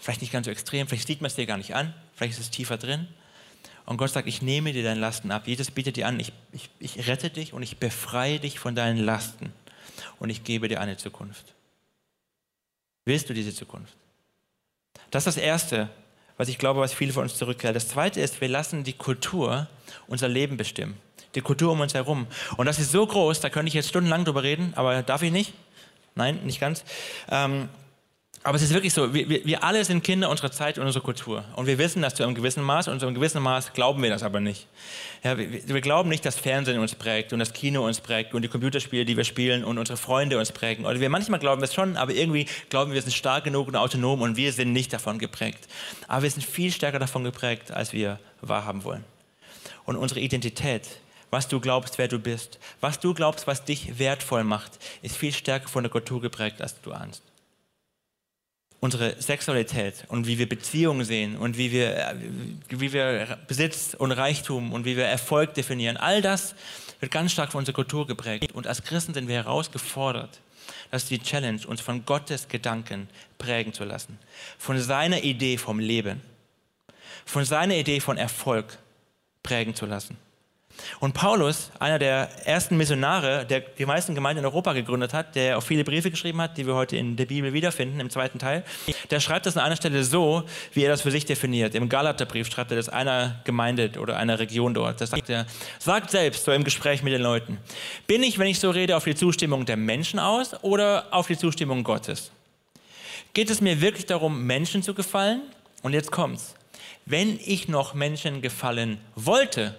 [0.00, 2.40] Vielleicht nicht ganz so extrem, vielleicht sieht man es dir gar nicht an, vielleicht ist
[2.40, 3.06] es tiefer drin.
[3.88, 5.46] Und Gott sagt, ich nehme dir deine Lasten ab.
[5.46, 8.98] Jesus bietet dir an, ich, ich, ich rette dich und ich befreie dich von deinen
[8.98, 9.50] Lasten.
[10.18, 11.54] Und ich gebe dir eine Zukunft.
[13.06, 13.94] Willst du diese Zukunft?
[15.10, 15.88] Das ist das Erste,
[16.36, 17.74] was ich glaube, was viele von uns zurückhält.
[17.74, 19.68] Das Zweite ist, wir lassen die Kultur
[20.06, 20.98] unser Leben bestimmen.
[21.34, 22.26] Die Kultur um uns herum.
[22.58, 25.32] Und das ist so groß, da könnte ich jetzt stundenlang drüber reden, aber darf ich
[25.32, 25.54] nicht?
[26.14, 26.84] Nein, nicht ganz.
[27.30, 27.70] Ähm,
[28.44, 31.44] aber es ist wirklich so, wir, wir, alle sind Kinder unserer Zeit und unserer Kultur.
[31.56, 34.10] Und wir wissen das zu einem gewissen Maß und zu einem gewissen Maß glauben wir
[34.10, 34.66] das aber nicht.
[35.24, 38.42] Ja, wir, wir, glauben nicht, dass Fernsehen uns prägt und das Kino uns prägt und
[38.42, 40.86] die Computerspiele, die wir spielen und unsere Freunde uns prägen.
[40.86, 44.22] Oder wir manchmal glauben es schon, aber irgendwie glauben wir, sind stark genug und autonom
[44.22, 45.66] und wir sind nicht davon geprägt.
[46.06, 49.04] Aber wir sind viel stärker davon geprägt, als wir wahrhaben wollen.
[49.84, 50.86] Und unsere Identität,
[51.30, 55.32] was du glaubst, wer du bist, was du glaubst, was dich wertvoll macht, ist viel
[55.32, 57.22] stärker von der Kultur geprägt, als du ahnst
[58.80, 62.14] unsere Sexualität und wie wir Beziehungen sehen und wie wir,
[62.68, 65.96] wie wir Besitz und Reichtum und wie wir Erfolg definieren.
[65.96, 66.54] All das
[67.00, 68.52] wird ganz stark von unserer Kultur geprägt.
[68.52, 70.40] Und als Christen sind wir herausgefordert,
[70.90, 74.18] das ist die Challenge, uns von Gottes Gedanken prägen zu lassen.
[74.58, 76.20] Von seiner Idee vom Leben.
[77.24, 78.78] Von seiner Idee von Erfolg
[79.42, 80.16] prägen zu lassen.
[81.00, 85.58] Und Paulus, einer der ersten Missionare, der die meisten Gemeinden in Europa gegründet hat, der
[85.58, 88.64] auch viele Briefe geschrieben hat, die wir heute in der Bibel wiederfinden, im zweiten Teil,
[89.10, 91.74] der schreibt das an einer Stelle so, wie er das für sich definiert.
[91.74, 95.00] Im Galaterbrief schreibt er das einer Gemeinde oder einer Region dort.
[95.00, 95.46] Das sagt er,
[95.78, 97.58] sagt selbst so im Gespräch mit den Leuten,
[98.06, 101.36] bin ich, wenn ich so rede, auf die Zustimmung der Menschen aus oder auf die
[101.36, 102.30] Zustimmung Gottes?
[103.34, 105.42] Geht es mir wirklich darum, Menschen zu gefallen?
[105.82, 106.54] Und jetzt kommt's.
[107.06, 109.74] Wenn ich noch Menschen gefallen wollte,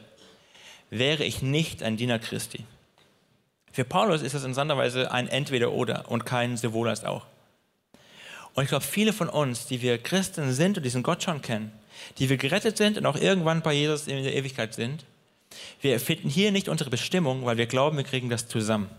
[0.89, 2.65] wäre ich nicht ein Diener Christi.
[3.71, 7.25] Für Paulus ist das in seiner Weise ein Entweder-Oder und kein sowohl als auch.
[8.53, 11.71] Und ich glaube, viele von uns, die wir Christen sind und diesen Gott schon kennen,
[12.17, 15.05] die wir gerettet sind und auch irgendwann bei Jesus in der Ewigkeit sind,
[15.81, 18.89] wir finden hier nicht unsere Bestimmung, weil wir glauben, wir kriegen das zusammen.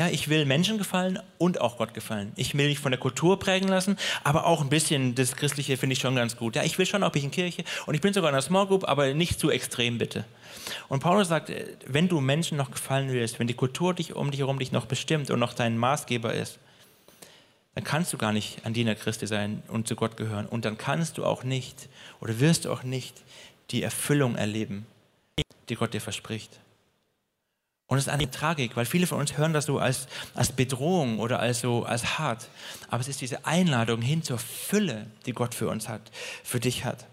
[0.00, 2.32] Ja, ich will Menschen gefallen und auch Gott gefallen.
[2.34, 5.92] Ich will mich von der Kultur prägen lassen, aber auch ein bisschen das Christliche finde
[5.92, 6.56] ich schon ganz gut.
[6.56, 8.88] Ja, ich will schon auch bisschen Kirche und ich bin sogar in einer Small Group,
[8.88, 10.24] aber nicht zu extrem bitte.
[10.88, 11.52] Und Paulus sagt,
[11.84, 14.86] wenn du Menschen noch gefallen willst, wenn die Kultur dich um dich herum dich noch
[14.86, 16.58] bestimmt und noch dein Maßgeber ist,
[17.74, 20.46] dann kannst du gar nicht ein Diener Christi sein und zu Gott gehören.
[20.46, 21.90] Und dann kannst du auch nicht
[22.22, 23.20] oder wirst du auch nicht
[23.68, 24.86] die Erfüllung erleben,
[25.68, 26.58] die Gott dir verspricht.
[27.90, 31.18] Und es ist eine Tragik, weil viele von uns hören das so als, als Bedrohung
[31.18, 32.48] oder als, so, als hart.
[32.88, 36.00] Aber es ist diese Einladung hin zur Fülle, die Gott für uns hat,
[36.44, 37.08] für dich hat.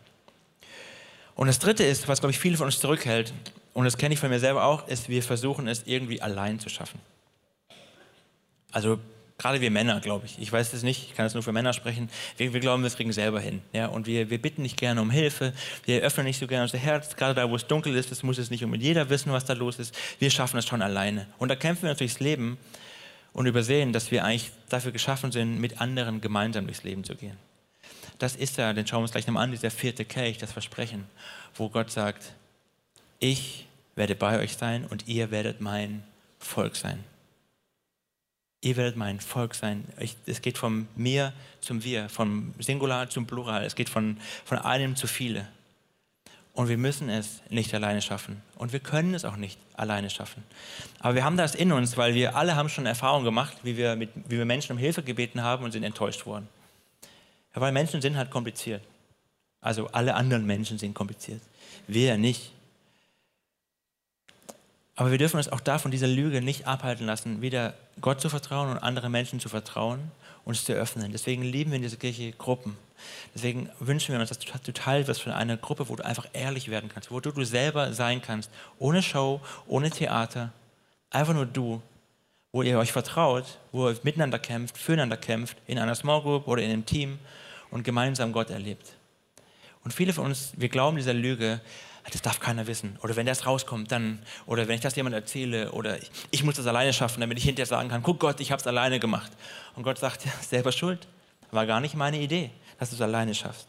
[1.34, 3.34] Und das Dritte ist, was, glaube ich, viele von uns zurückhält,
[3.74, 6.70] und das kenne ich von mir selber auch, ist, wir versuchen es irgendwie allein zu
[6.70, 7.00] schaffen.
[8.72, 9.00] Also
[9.38, 11.74] gerade wir Männer, glaube ich, ich weiß es nicht, ich kann es nur für Männer
[11.74, 13.62] sprechen, wir, wir glauben, wir kriegen selber hin.
[13.72, 13.88] Ja?
[13.88, 15.54] Und wir, wir bitten nicht gerne um Hilfe,
[15.86, 18.38] wir öffnen nicht so gerne unser Herz, gerade da, wo es dunkel ist, das muss
[18.38, 19.96] es nicht unbedingt jeder wissen, was da los ist.
[20.20, 21.28] Wir schaffen es schon alleine.
[21.38, 22.58] Und da kämpfen wir natürlich das Leben
[23.34, 27.38] und übersehen, dass wir eigentlich dafür geschaffen sind, mit anderen gemeinsam durchs Leben zu gehen.
[28.18, 31.06] Das ist ja, den schauen wir uns gleich nochmal an, dieser vierte Kelch, das Versprechen,
[31.54, 32.34] wo Gott sagt,
[33.20, 36.04] ich werde bei euch sein und ihr werdet mein
[36.40, 37.04] Volk sein.
[38.62, 39.86] Ihr werdet mein Volk sein.
[40.00, 43.64] Ich, es geht von mir zum Wir, vom Singular zum Plural.
[43.64, 45.48] Es geht von, von einem zu viele.
[46.54, 48.42] Und wir müssen es nicht alleine schaffen.
[48.56, 50.44] Und wir können es auch nicht alleine schaffen.
[51.00, 53.96] Aber wir haben das in uns, weil wir alle haben schon Erfahrungen gemacht, wie wir,
[53.96, 56.50] mit, wie wir Menschen um Hilfe gebeten haben und sind enttäuscht worden.
[57.54, 58.82] Ja, weil Menschen sind halt kompliziert.
[59.62, 61.42] Also alle anderen Menschen sind kompliziert.
[61.88, 62.52] Wir nicht.
[64.98, 68.72] Aber wir dürfen uns auch davon dieser Lüge nicht abhalten lassen, wieder Gott zu vertrauen
[68.72, 70.12] und anderen Menschen zu vertrauen,
[70.44, 71.12] uns zu öffnen.
[71.12, 72.76] Deswegen lieben wir in dieser Kirche Gruppen.
[73.36, 76.70] Deswegen wünschen wir uns, dass du Teil wirst von einer Gruppe, wo du einfach ehrlich
[76.70, 80.52] werden kannst, wo du du selber sein kannst, ohne Show, ohne Theater,
[81.12, 81.80] einfach nur du,
[82.52, 86.64] wo ihr euch vertraut, wo ihr miteinander kämpft, füreinander kämpft, in einer Small Group oder
[86.64, 87.20] in einem Team
[87.70, 88.96] und gemeinsam Gott erlebt.
[89.84, 91.62] Und viele von uns, wir glauben dieser Lüge,
[92.12, 92.98] das darf keiner wissen.
[93.02, 96.56] Oder wenn das rauskommt, dann, oder wenn ich das jemand erzähle, oder ich, ich muss
[96.56, 99.32] das alleine schaffen, damit ich hinterher sagen kann, guck Gott, ich habe es alleine gemacht.
[99.76, 101.08] Und Gott sagt, ja, selber schuld.
[101.52, 103.68] War gar nicht meine Idee, dass du es alleine schaffst.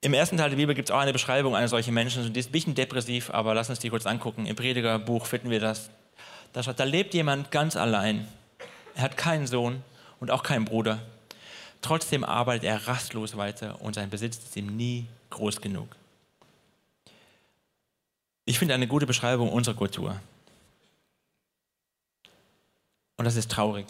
[0.00, 2.32] Im ersten Teil der Bibel gibt es auch eine Beschreibung einer solchen Menschen.
[2.32, 4.46] Die ist ein bisschen depressiv, aber lass uns die kurz angucken.
[4.46, 5.88] Im Predigerbuch finden wir das.
[6.52, 8.28] Da steht, da lebt jemand ganz allein.
[8.94, 9.82] Er hat keinen Sohn
[10.20, 11.00] und auch keinen Bruder.
[11.80, 15.88] Trotzdem arbeitet er rastlos weiter und sein Besitz ist ihm nie groß genug.
[18.44, 20.20] Ich finde eine gute Beschreibung unserer Kultur.
[23.16, 23.86] Und das ist traurig.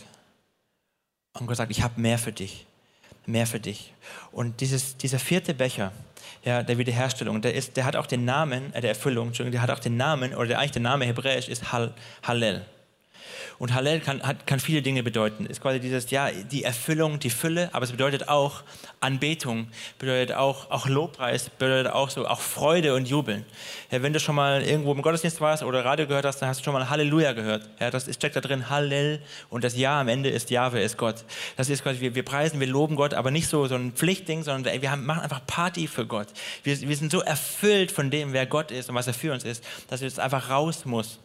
[1.33, 2.67] Und Gott sagt, ich habe mehr für dich.
[3.27, 3.93] Mehr für dich.
[4.31, 5.93] Und dieses, dieser vierte Becher
[6.45, 9.63] ja, der Wiederherstellung, der, ist, der hat auch den Namen, äh, der Erfüllung, Entschuldigung, der
[9.63, 12.65] hat auch den Namen, oder der, eigentlich der Name hebräisch ist Hal, Hallel.
[13.59, 15.47] Und Hallel kann, hat, kann viele Dinge bedeuten.
[15.47, 18.63] Ist quasi dieses, ja, die Erfüllung, die Fülle, aber es bedeutet auch
[19.01, 23.45] Anbetung, bedeutet auch, auch Lobpreis, bedeutet auch so, auch Freude und Jubeln.
[23.91, 26.61] Ja, wenn du schon mal irgendwo im Gottesdienst warst oder Radio gehört hast, dann hast
[26.61, 27.69] du schon mal Halleluja gehört.
[27.79, 31.25] Ja, das steckt da drin, Hallel und das Ja am Ende ist Jahwe, ist Gott.
[31.57, 34.43] Das ist quasi, wir, wir preisen, wir loben Gott, aber nicht so, so ein Pflichtding,
[34.43, 36.29] sondern ey, wir haben, machen einfach Party für Gott.
[36.63, 39.45] Wir, wir sind so erfüllt von dem, wer Gott ist und was er für uns
[39.45, 41.21] ist, dass es einfach raus muss.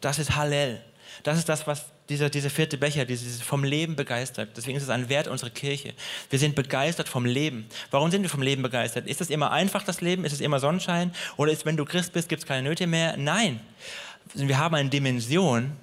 [0.00, 0.80] Das ist Hallel.
[1.22, 4.50] Das ist das, was dieser, dieser vierte Becher, dieses vom Leben begeistert.
[4.56, 5.94] Deswegen ist es ein Wert unserer Kirche.
[6.28, 7.66] Wir sind begeistert vom Leben.
[7.90, 9.06] Warum sind wir vom Leben begeistert?
[9.06, 10.24] Ist es immer einfach, das Leben?
[10.24, 11.12] Ist es immer Sonnenschein?
[11.36, 13.16] Oder ist, wenn du Christ bist, gibt es keine Nöte mehr?
[13.16, 13.60] Nein.
[14.34, 15.76] Wir haben eine Dimension,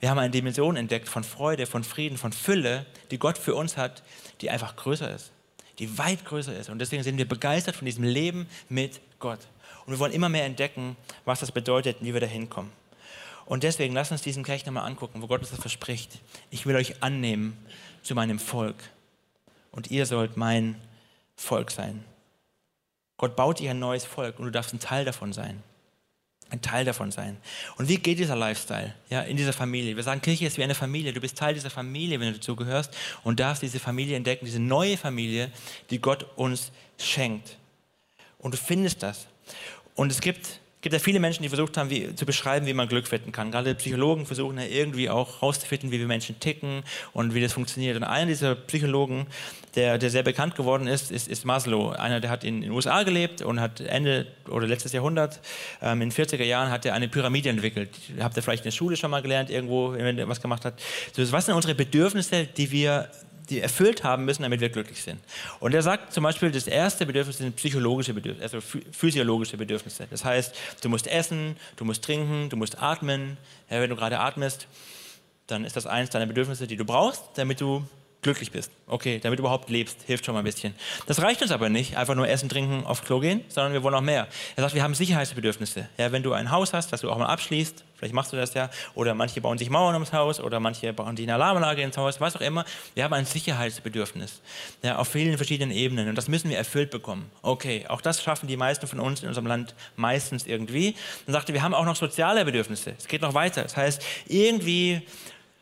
[0.00, 3.76] wir haben eine Dimension entdeckt von Freude, von Frieden, von Fülle, die Gott für uns
[3.76, 4.02] hat,
[4.40, 5.32] die einfach größer ist.
[5.78, 6.68] Die weit größer ist.
[6.68, 9.40] Und deswegen sind wir begeistert von diesem Leben mit Gott.
[9.86, 12.70] Und wir wollen immer mehr entdecken, was das bedeutet und wie wir da hinkommen.
[13.46, 16.20] Und deswegen lass uns diesen Kelch nochmal angucken, wo Gott uns das verspricht.
[16.50, 17.56] Ich will euch annehmen
[18.02, 18.76] zu meinem Volk
[19.70, 20.80] und ihr sollt mein
[21.36, 22.04] Volk sein.
[23.16, 25.62] Gott baut dir ein neues Volk und du darfst ein Teil davon sein.
[26.50, 27.38] Ein Teil davon sein.
[27.76, 29.96] Und wie geht dieser Lifestyle ja, in dieser Familie?
[29.96, 31.12] Wir sagen, Kirche ist wie eine Familie.
[31.12, 34.60] Du bist Teil dieser Familie, wenn du dazu gehörst und darfst diese Familie entdecken, diese
[34.60, 35.50] neue Familie,
[35.90, 37.56] die Gott uns schenkt.
[38.38, 39.26] Und du findest das.
[39.94, 42.86] Und es gibt gibt ja viele Menschen, die versucht haben, wie, zu beschreiben, wie man
[42.86, 43.50] Glück finden kann.
[43.50, 46.82] Gerade Psychologen versuchen ja irgendwie auch herauszufinden, wie wir Menschen ticken
[47.14, 47.96] und wie das funktioniert.
[47.96, 49.26] Und einer dieser Psychologen,
[49.76, 51.92] der, der sehr bekannt geworden ist, ist, ist Maslow.
[51.92, 55.40] Einer, der hat in den USA gelebt und hat Ende oder letztes Jahrhundert,
[55.80, 57.88] ähm, in den 40er Jahren, hat er eine Pyramide entwickelt.
[58.20, 60.74] Habt ihr vielleicht in der Schule schon mal gelernt, irgendwo, wenn er was gemacht hat.
[61.12, 63.08] So, was sind unsere Bedürfnisse, die wir
[63.50, 65.20] die erfüllt haben müssen, damit wir glücklich sind.
[65.60, 70.06] Und er sagt zum Beispiel, das erste Bedürfnis sind psychologische Bedürfnisse, also physiologische Bedürfnisse.
[70.10, 73.36] Das heißt, du musst essen, du musst trinken, du musst atmen.
[73.70, 74.66] Ja, wenn du gerade atmest,
[75.46, 77.84] dann ist das eines deiner Bedürfnisse, die du brauchst, damit du
[78.24, 78.72] glücklich bist.
[78.86, 80.74] Okay, damit du überhaupt lebst, hilft schon mal ein bisschen.
[81.06, 83.94] Das reicht uns aber nicht, einfach nur essen, trinken, aufs Klo gehen, sondern wir wollen
[83.94, 84.26] auch mehr.
[84.56, 85.88] Er sagt, wir haben Sicherheitsbedürfnisse.
[85.98, 88.52] Ja, wenn du ein Haus hast, das du auch mal abschließt, vielleicht machst du das
[88.52, 91.96] ja, oder manche bauen sich Mauern ums Haus, oder manche bauen sich eine Alarmanlage ins
[91.96, 92.66] Haus, was auch immer.
[92.94, 94.42] Wir haben ein Sicherheitsbedürfnis.
[94.82, 96.10] Ja, auf vielen verschiedenen Ebenen.
[96.10, 97.30] Und das müssen wir erfüllt bekommen.
[97.40, 100.94] Okay, auch das schaffen die meisten von uns in unserem Land meistens irgendwie.
[101.24, 102.94] Dann sagte, wir haben auch noch soziale Bedürfnisse.
[102.98, 103.62] Es geht noch weiter.
[103.62, 105.00] Das heißt, irgendwie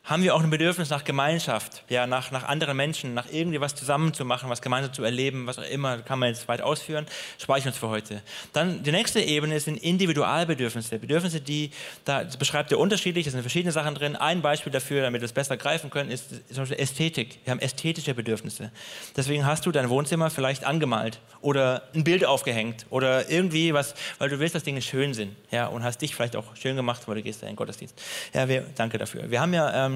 [0.04, 3.76] haben wir auch ein Bedürfnis nach Gemeinschaft, ja, nach, nach anderen Menschen, nach irgendwie was
[3.76, 7.06] zusammen zu machen, was gemeinsam zu erleben, was auch immer, kann man jetzt weit ausführen,
[7.38, 8.20] spare ich uns für heute.
[8.52, 11.70] Dann die nächste Ebene sind Individualbedürfnisse, Bedürfnisse, die,
[12.04, 14.16] da beschreibt er unterschiedlich, da sind verschiedene Sachen drin.
[14.16, 17.38] Ein Beispiel dafür, damit wir es besser greifen können, ist zum Beispiel Ästhetik.
[17.44, 18.72] Wir haben ästhetische Bedürfnisse.
[19.16, 24.30] Deswegen hast du dein Wohnzimmer vielleicht angemalt oder ein Bild aufgehängt oder irgendwie was, weil
[24.30, 27.14] du willst, dass Dinge schön sind, ja, und hast dich vielleicht auch schön gemacht, weil
[27.14, 28.00] du gehst in den Gottesdienst.
[28.34, 29.30] Ja, wir, danke dafür.
[29.30, 29.91] Wir haben ja, ähm,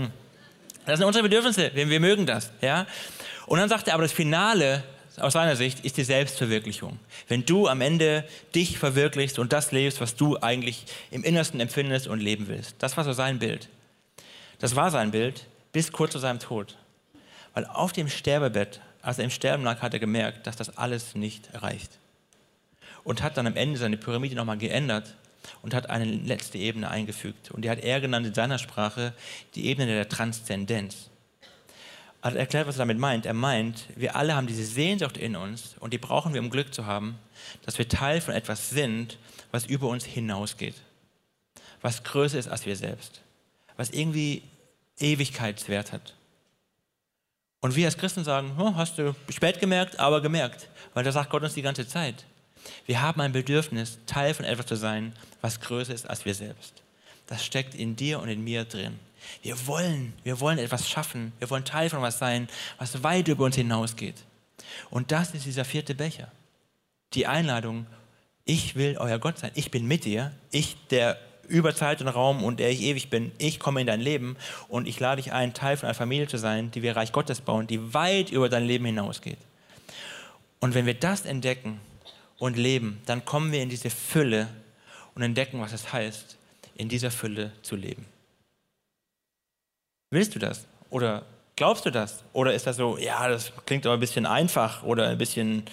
[0.86, 2.50] das sind unsere Bedürfnisse, wir, wir mögen das.
[2.60, 2.86] Ja?
[3.46, 4.82] Und dann sagt er, aber das Finale
[5.18, 6.98] aus seiner Sicht ist die Selbstverwirklichung.
[7.28, 12.06] Wenn du am Ende dich verwirklichst und das lebst, was du eigentlich im Innersten empfindest
[12.06, 12.76] und leben willst.
[12.78, 13.68] Das war so sein Bild.
[14.58, 16.76] Das war sein Bild bis kurz zu seinem Tod.
[17.54, 21.14] Weil auf dem Sterbebett, als er im Sterben lag, hat er gemerkt, dass das alles
[21.14, 21.98] nicht reicht.
[23.04, 25.14] Und hat dann am Ende seine Pyramide nochmal geändert
[25.62, 27.50] und hat eine letzte Ebene eingefügt.
[27.50, 29.12] Und die hat er genannt in seiner Sprache
[29.54, 31.10] die Ebene der Transzendenz.
[32.22, 33.26] Er hat erklärt, was er damit meint.
[33.26, 36.74] Er meint, wir alle haben diese Sehnsucht in uns und die brauchen wir, um Glück
[36.74, 37.18] zu haben,
[37.64, 39.18] dass wir Teil von etwas sind,
[39.52, 40.74] was über uns hinausgeht.
[41.82, 43.20] Was größer ist als wir selbst.
[43.76, 44.42] Was irgendwie
[44.98, 46.14] Ewigkeitswert hat.
[47.60, 50.68] Und wir als Christen sagen, oh, hast du spät gemerkt, aber gemerkt.
[50.94, 52.24] Weil da sagt Gott uns die ganze Zeit.
[52.86, 56.82] Wir haben ein Bedürfnis, Teil von etwas zu sein, was größer ist als wir selbst.
[57.26, 58.98] Das steckt in dir und in mir drin.
[59.42, 61.32] Wir wollen, wir wollen etwas schaffen.
[61.38, 62.48] Wir wollen Teil von etwas sein,
[62.78, 64.16] was weit über uns hinausgeht.
[64.90, 66.30] Und das ist dieser vierte Becher.
[67.14, 67.86] Die Einladung,
[68.44, 69.50] ich will euer Gott sein.
[69.54, 70.32] Ich bin mit dir.
[70.50, 74.00] Ich, der über Zeit und Raum und der ich ewig bin, ich komme in dein
[74.00, 74.36] Leben
[74.68, 77.40] und ich lade dich ein, Teil von einer Familie zu sein, die wir Reich Gottes
[77.40, 79.38] bauen, die weit über dein Leben hinausgeht.
[80.60, 81.80] Und wenn wir das entdecken,
[82.38, 84.48] und leben, dann kommen wir in diese Fülle
[85.14, 86.36] und entdecken, was es heißt,
[86.74, 88.04] in dieser Fülle zu leben.
[90.10, 90.66] Willst du das?
[90.90, 91.24] Oder
[91.56, 92.22] glaubst du das?
[92.32, 95.64] Oder ist das so, ja, das klingt aber ein bisschen einfach oder ein bisschen,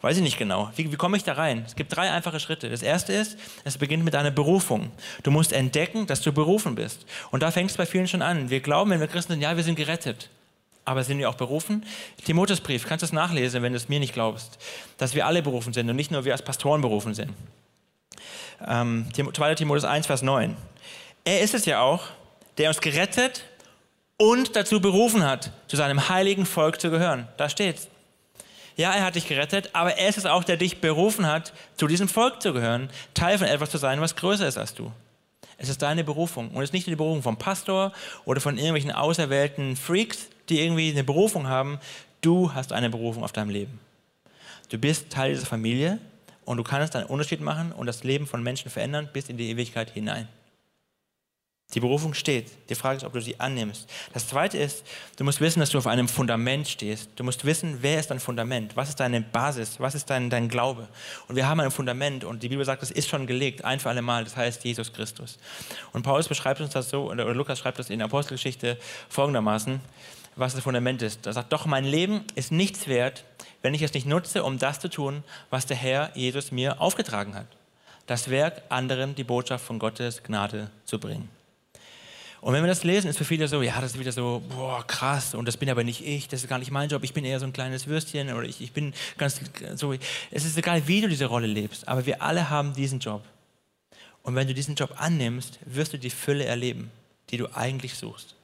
[0.00, 0.70] weiß ich nicht genau.
[0.76, 1.64] Wie, wie komme ich da rein?
[1.66, 2.70] Es gibt drei einfache Schritte.
[2.70, 4.92] Das erste ist, es beginnt mit einer Berufung.
[5.22, 7.04] Du musst entdecken, dass du berufen bist.
[7.30, 8.48] Und da fängt es bei vielen schon an.
[8.48, 10.30] Wir glauben, wenn wir Christen sind, ja, wir sind gerettet
[10.84, 11.84] aber sind wir auch berufen?
[12.24, 14.58] Timotheusbrief, kannst du es nachlesen, wenn du es mir nicht glaubst,
[14.98, 17.32] dass wir alle berufen sind und nicht nur wir als Pastoren berufen sind.
[18.66, 19.54] Ähm, 2.
[19.54, 20.56] Timotheus 1, Vers 9.
[21.24, 22.04] Er ist es ja auch,
[22.58, 23.44] der uns gerettet
[24.16, 27.28] und dazu berufen hat, zu seinem heiligen Volk zu gehören.
[27.36, 27.88] Da steht's.
[28.76, 31.86] Ja, er hat dich gerettet, aber er ist es auch, der dich berufen hat, zu
[31.86, 34.90] diesem Volk zu gehören, Teil von etwas zu sein, was größer ist als du.
[35.56, 37.92] Es ist deine Berufung und es ist nicht die Berufung vom Pastor
[38.24, 41.78] oder von irgendwelchen auserwählten Freaks, die irgendwie eine Berufung haben.
[42.20, 43.80] Du hast eine Berufung auf deinem Leben.
[44.70, 45.98] Du bist Teil dieser Familie
[46.44, 49.50] und du kannst einen Unterschied machen und das Leben von Menschen verändern bis in die
[49.50, 50.28] Ewigkeit hinein.
[51.72, 52.50] Die Berufung steht.
[52.68, 53.88] Die Frage ist, ob du sie annimmst.
[54.12, 54.84] Das Zweite ist,
[55.16, 57.10] du musst wissen, dass du auf einem Fundament stehst.
[57.16, 58.76] Du musst wissen, wer ist dein Fundament?
[58.76, 59.80] Was ist deine Basis?
[59.80, 60.88] Was ist dein, dein Glaube?
[61.26, 63.88] Und wir haben ein Fundament und die Bibel sagt, es ist schon gelegt, ein für
[63.88, 64.22] alle Mal.
[64.22, 65.38] Das heißt Jesus Christus.
[65.92, 68.78] Und Paulus beschreibt uns das so, oder Lukas schreibt das in der Apostelgeschichte
[69.08, 69.80] folgendermaßen
[70.36, 71.26] was das Fundament ist.
[71.26, 73.24] Er sagt, doch mein Leben ist nichts wert,
[73.62, 77.34] wenn ich es nicht nutze, um das zu tun, was der Herr Jesus mir aufgetragen
[77.34, 77.46] hat.
[78.06, 81.28] Das Werk, anderen die Botschaft von Gottes Gnade zu bringen.
[82.44, 84.86] Und wenn wir das lesen, ist für viele so, ja, das ist wieder so, boah,
[84.86, 87.24] krass, und das bin aber nicht ich, das ist gar nicht mein Job, ich bin
[87.24, 89.40] eher so ein kleines Würstchen oder ich, ich bin ganz
[89.76, 89.94] so.
[90.30, 93.24] Es ist egal, wie du diese Rolle lebst, aber wir alle haben diesen Job.
[94.22, 96.90] Und wenn du diesen Job annimmst, wirst du die Fülle erleben,
[97.30, 98.34] die du eigentlich suchst.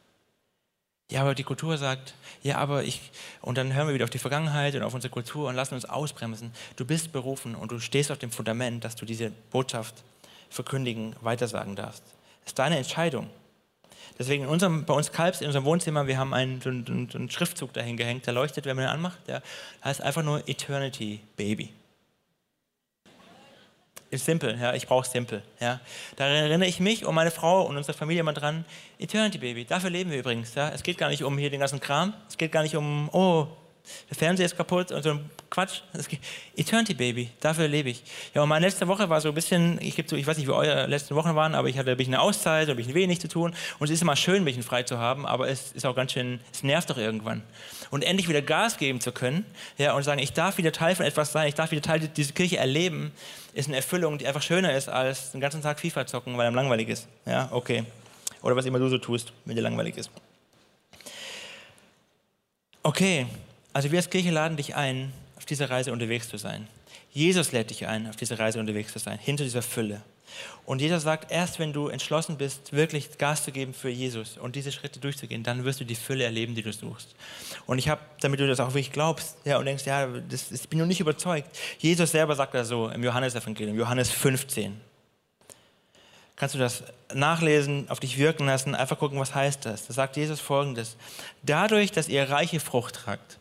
[1.10, 3.10] Ja, aber die Kultur sagt, ja, aber ich,
[3.42, 5.84] und dann hören wir wieder auf die Vergangenheit und auf unsere Kultur und lassen uns
[5.84, 6.52] ausbremsen.
[6.76, 10.04] Du bist berufen und du stehst auf dem Fundament, dass du diese Botschaft
[10.48, 12.04] verkündigen, weitersagen darfst.
[12.42, 13.28] Das ist deine Entscheidung.
[14.18, 17.72] Deswegen in unserem, bei uns Kalbs, in unserem Wohnzimmer, wir haben einen, einen, einen Schriftzug
[17.72, 19.18] dahin gehängt, der leuchtet, wenn man ihn anmacht.
[19.26, 19.42] Der
[19.84, 21.72] heißt einfach nur Eternity Baby
[24.10, 25.42] ist simpel, ja, ich brauche simpel.
[25.60, 25.80] Ja.
[26.16, 28.64] Da erinnere ich mich und meine Frau und unsere Familie immer dran,
[28.98, 30.54] Eternity Baby, dafür leben wir übrigens.
[30.54, 30.70] Ja.
[30.70, 33.46] Es geht gar nicht um hier den ganzen Kram, es geht gar nicht um, oh,
[34.08, 36.18] der Fernseher ist kaputt und so ein Quatsch Quatsch.
[36.56, 38.02] Eternity Baby, dafür lebe ich.
[38.34, 40.52] Ja, und meine letzte Woche war so ein bisschen, ich, so, ich weiß nicht, wie
[40.52, 43.28] eure letzten Wochen waren, aber ich hatte ein bisschen eine Auszeit, ein bisschen wenig zu
[43.28, 43.54] tun.
[43.78, 46.12] Und es ist immer schön, ein bisschen frei zu haben, aber es ist auch ganz
[46.12, 47.42] schön, es nervt doch irgendwann.
[47.90, 49.44] Und endlich wieder Gas geben zu können
[49.76, 52.32] ja, und sagen, ich darf wieder Teil von etwas sein, ich darf wieder Teil dieser
[52.32, 53.12] Kirche erleben,
[53.54, 56.52] ist eine Erfüllung, die einfach schöner ist, als den ganzen Tag FIFA zocken, weil er
[56.52, 57.08] langweilig ist.
[57.26, 57.84] Ja, okay.
[58.42, 60.10] Oder was immer du so tust, wenn dir langweilig ist.
[62.82, 63.26] Okay,
[63.72, 66.66] also wir als Kirche laden dich ein, auf dieser Reise unterwegs zu sein.
[67.12, 70.00] Jesus lädt dich ein, auf dieser Reise unterwegs zu sein, hinter dieser Fülle.
[70.64, 74.56] Und Jesus sagt, erst wenn du entschlossen bist, wirklich Gas zu geben für Jesus und
[74.56, 77.14] diese Schritte durchzugehen, dann wirst du die Fülle erleben, die du suchst.
[77.66, 80.68] Und ich habe, damit du das auch wirklich glaubst, ja, und denkst, ja, das, ich
[80.68, 81.48] bin noch nicht überzeugt.
[81.78, 84.80] Jesus selber sagt das so im Johannesevangelium, Johannes 15
[86.40, 89.86] kannst du das nachlesen, auf dich wirken lassen, einfach gucken, was heißt das.
[89.86, 90.96] Da sagt Jesus folgendes.
[91.42, 93.38] Dadurch, dass ihr reiche Frucht tragt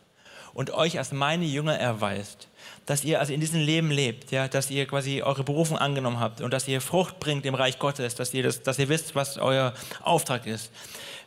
[0.52, 2.48] und euch als meine Jünger erweist,
[2.90, 6.40] dass ihr also in diesem Leben lebt, ja, dass ihr quasi eure Berufung angenommen habt
[6.40, 9.38] und dass ihr Frucht bringt im Reich Gottes, dass ihr, das, dass ihr wisst, was
[9.38, 10.72] euer Auftrag ist.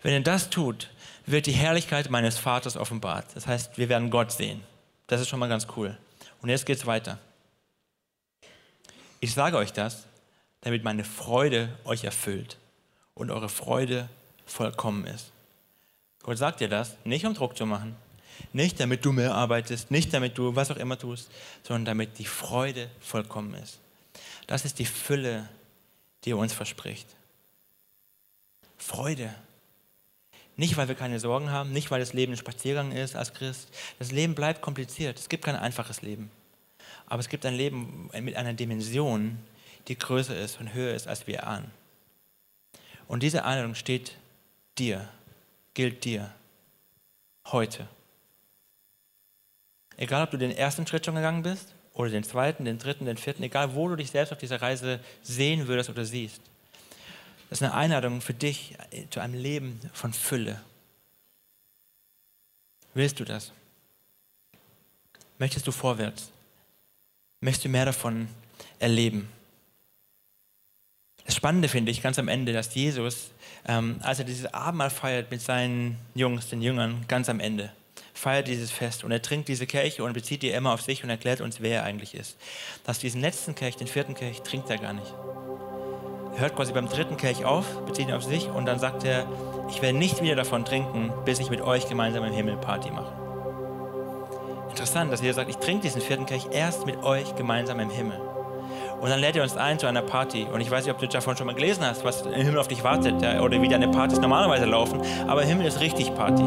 [0.01, 0.89] Wenn ihr das tut,
[1.25, 3.27] wird die Herrlichkeit meines Vaters offenbart.
[3.33, 4.59] Das heißt, wir werden Gott sehen.
[5.07, 5.97] Das ist schon mal ganz cool.
[6.41, 7.17] Und jetzt geht es weiter.
[9.21, 10.05] Ich sage euch das,
[10.59, 12.57] damit meine Freude euch erfüllt
[13.13, 14.09] und eure Freude
[14.45, 15.31] vollkommen ist.
[16.23, 17.95] Gott sagt dir das, nicht um Druck zu machen,
[18.51, 21.29] nicht damit du mehr arbeitest, nicht damit du was auch immer tust,
[21.63, 23.79] sondern damit die Freude vollkommen ist.
[24.47, 25.49] Das ist die Fülle,
[26.23, 27.07] die er uns verspricht.
[28.77, 29.33] Freude.
[30.55, 33.69] Nicht, weil wir keine Sorgen haben, nicht, weil das Leben ein Spaziergang ist als Christ.
[33.97, 35.17] Das Leben bleibt kompliziert.
[35.17, 36.29] Es gibt kein einfaches Leben.
[37.07, 39.39] Aber es gibt ein Leben mit einer Dimension,
[39.87, 41.71] die größer ist und höher ist, als wir ahnen.
[43.07, 44.15] Und diese Einladung steht
[44.77, 45.09] dir,
[45.73, 46.33] gilt dir
[47.47, 47.87] heute.
[50.03, 53.15] Egal, ob du den ersten Schritt schon gegangen bist oder den zweiten, den dritten, den
[53.15, 56.41] vierten, egal wo du dich selbst auf dieser Reise sehen würdest oder siehst.
[57.49, 58.75] Das ist eine Einladung für dich
[59.11, 60.59] zu einem Leben von Fülle.
[62.93, 63.53] Willst du das?
[65.39, 66.31] Möchtest du vorwärts?
[67.39, 68.27] Möchtest du mehr davon
[68.79, 69.29] erleben?
[71.23, 73.31] Das Spannende finde ich ganz am Ende, dass Jesus,
[73.65, 77.71] ähm, als er dieses Abendmahl feiert mit seinen Jungs, den Jüngern, ganz am Ende,
[78.13, 81.09] feiert dieses Fest und er trinkt diese Kelche und bezieht die immer auf sich und
[81.09, 82.37] erklärt uns, wer er eigentlich ist.
[82.85, 85.13] Dass diesen letzten Kelch, den vierten Kelch, trinkt er gar nicht.
[86.35, 89.27] Er hört quasi beim dritten Kelch auf, bezieht ihn auf sich und dann sagt er,
[89.69, 93.13] ich werde nicht wieder davon trinken, bis ich mit euch gemeinsam im Himmel Party mache.
[94.69, 98.32] Interessant, dass er sagt, ich trinke diesen vierten Kelch erst mit euch gemeinsam im Himmel.
[99.03, 100.47] Und dann lädt er uns ein zu einer Party.
[100.49, 102.69] Und ich weiß nicht, ob du davon schon mal gelesen hast, was im Himmel auf
[102.69, 105.01] dich wartet ja, oder wie deine Partys normalerweise laufen.
[105.27, 106.41] Aber im Himmel ist richtig Party.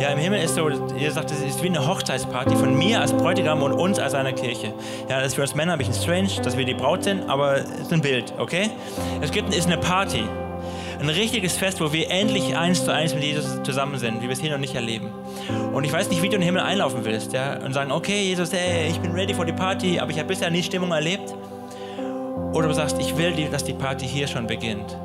[0.00, 3.12] Ja, im Himmel ist so, ihr sagt, es ist wie eine Hochzeitsparty von mir als
[3.12, 4.72] Bräutigam und uns als einer Kirche.
[5.10, 7.58] Ja, das ist für uns Männer ein bisschen strange, dass wir die Braut sind, aber
[7.58, 8.70] es ist ein Bild, okay?
[9.20, 10.24] Es gibt, ist eine Party.
[11.00, 14.32] Ein richtiges Fest, wo wir endlich eins zu eins mit Jesus zusammen sind, wie wir
[14.32, 15.10] es hier noch nicht erleben.
[15.74, 18.22] Und ich weiß nicht, wie du in den Himmel einlaufen willst, ja, und sagen, okay,
[18.22, 21.34] Jesus, ey, ich bin ready for die Party, aber ich habe bisher nie Stimmung erlebt.
[22.52, 24.96] Oder du sagst, ich will, dass die Party hier schon beginnt.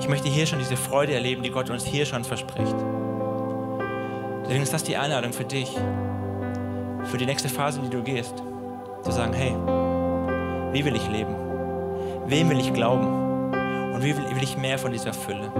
[0.00, 2.74] Ich möchte hier schon diese Freude erleben, die Gott uns hier schon verspricht.
[4.42, 5.70] Deswegen ist das die Einladung für dich,
[7.04, 8.42] für die nächste Phase, in die du gehst,
[9.02, 9.54] zu sagen, hey,
[10.72, 11.34] wie will ich leben?
[12.26, 13.06] Wem will ich glauben?
[13.94, 15.52] Und wie will, will ich mehr von dieser Fülle?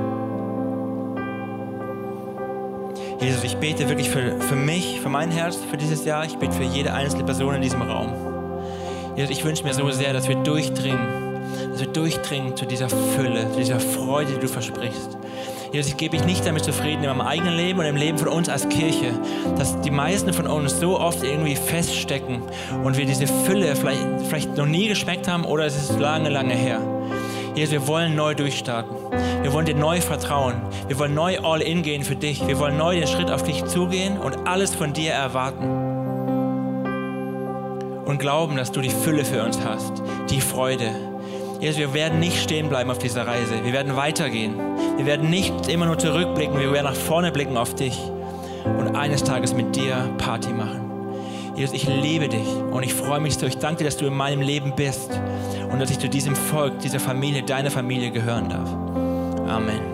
[3.20, 6.24] Jesus, ich bete wirklich für, für mich, für mein Herz, für dieses Jahr.
[6.24, 8.33] Ich bete für jede einzelne Person in diesem Raum.
[9.16, 13.48] Jesus, ich wünsche mir so sehr, dass wir durchdringen, dass wir durchdringen zu dieser Fülle,
[13.52, 15.16] zu dieser Freude, die du versprichst.
[15.72, 18.26] Jesus, ich gebe mich nicht damit zufrieden in meinem eigenen Leben und im Leben von
[18.26, 19.12] uns als Kirche,
[19.56, 22.42] dass die meisten von uns so oft irgendwie feststecken
[22.82, 26.54] und wir diese Fülle vielleicht, vielleicht noch nie geschmeckt haben oder es ist lange, lange
[26.54, 26.80] her.
[27.54, 28.96] Jesus, wir wollen neu durchstarten.
[29.42, 30.54] Wir wollen dir neu vertrauen.
[30.88, 32.44] Wir wollen neu all in gehen für dich.
[32.48, 35.83] Wir wollen neu den Schritt auf dich zugehen und alles von dir erwarten
[38.04, 40.90] und glauben, dass du die Fülle für uns hast, die Freude.
[41.60, 43.64] Jesus, wir werden nicht stehen bleiben auf dieser Reise.
[43.64, 44.54] Wir werden weitergehen.
[44.96, 47.98] Wir werden nicht immer nur zurückblicken, wir werden nach vorne blicken auf dich
[48.64, 50.84] und eines Tages mit dir Party machen.
[51.56, 53.46] Jesus, ich liebe dich und ich freue mich so.
[53.46, 55.10] Ich danke dir, dass du in meinem Leben bist
[55.70, 58.70] und dass ich zu diesem Volk, dieser Familie, deiner Familie gehören darf.
[59.48, 59.93] Amen.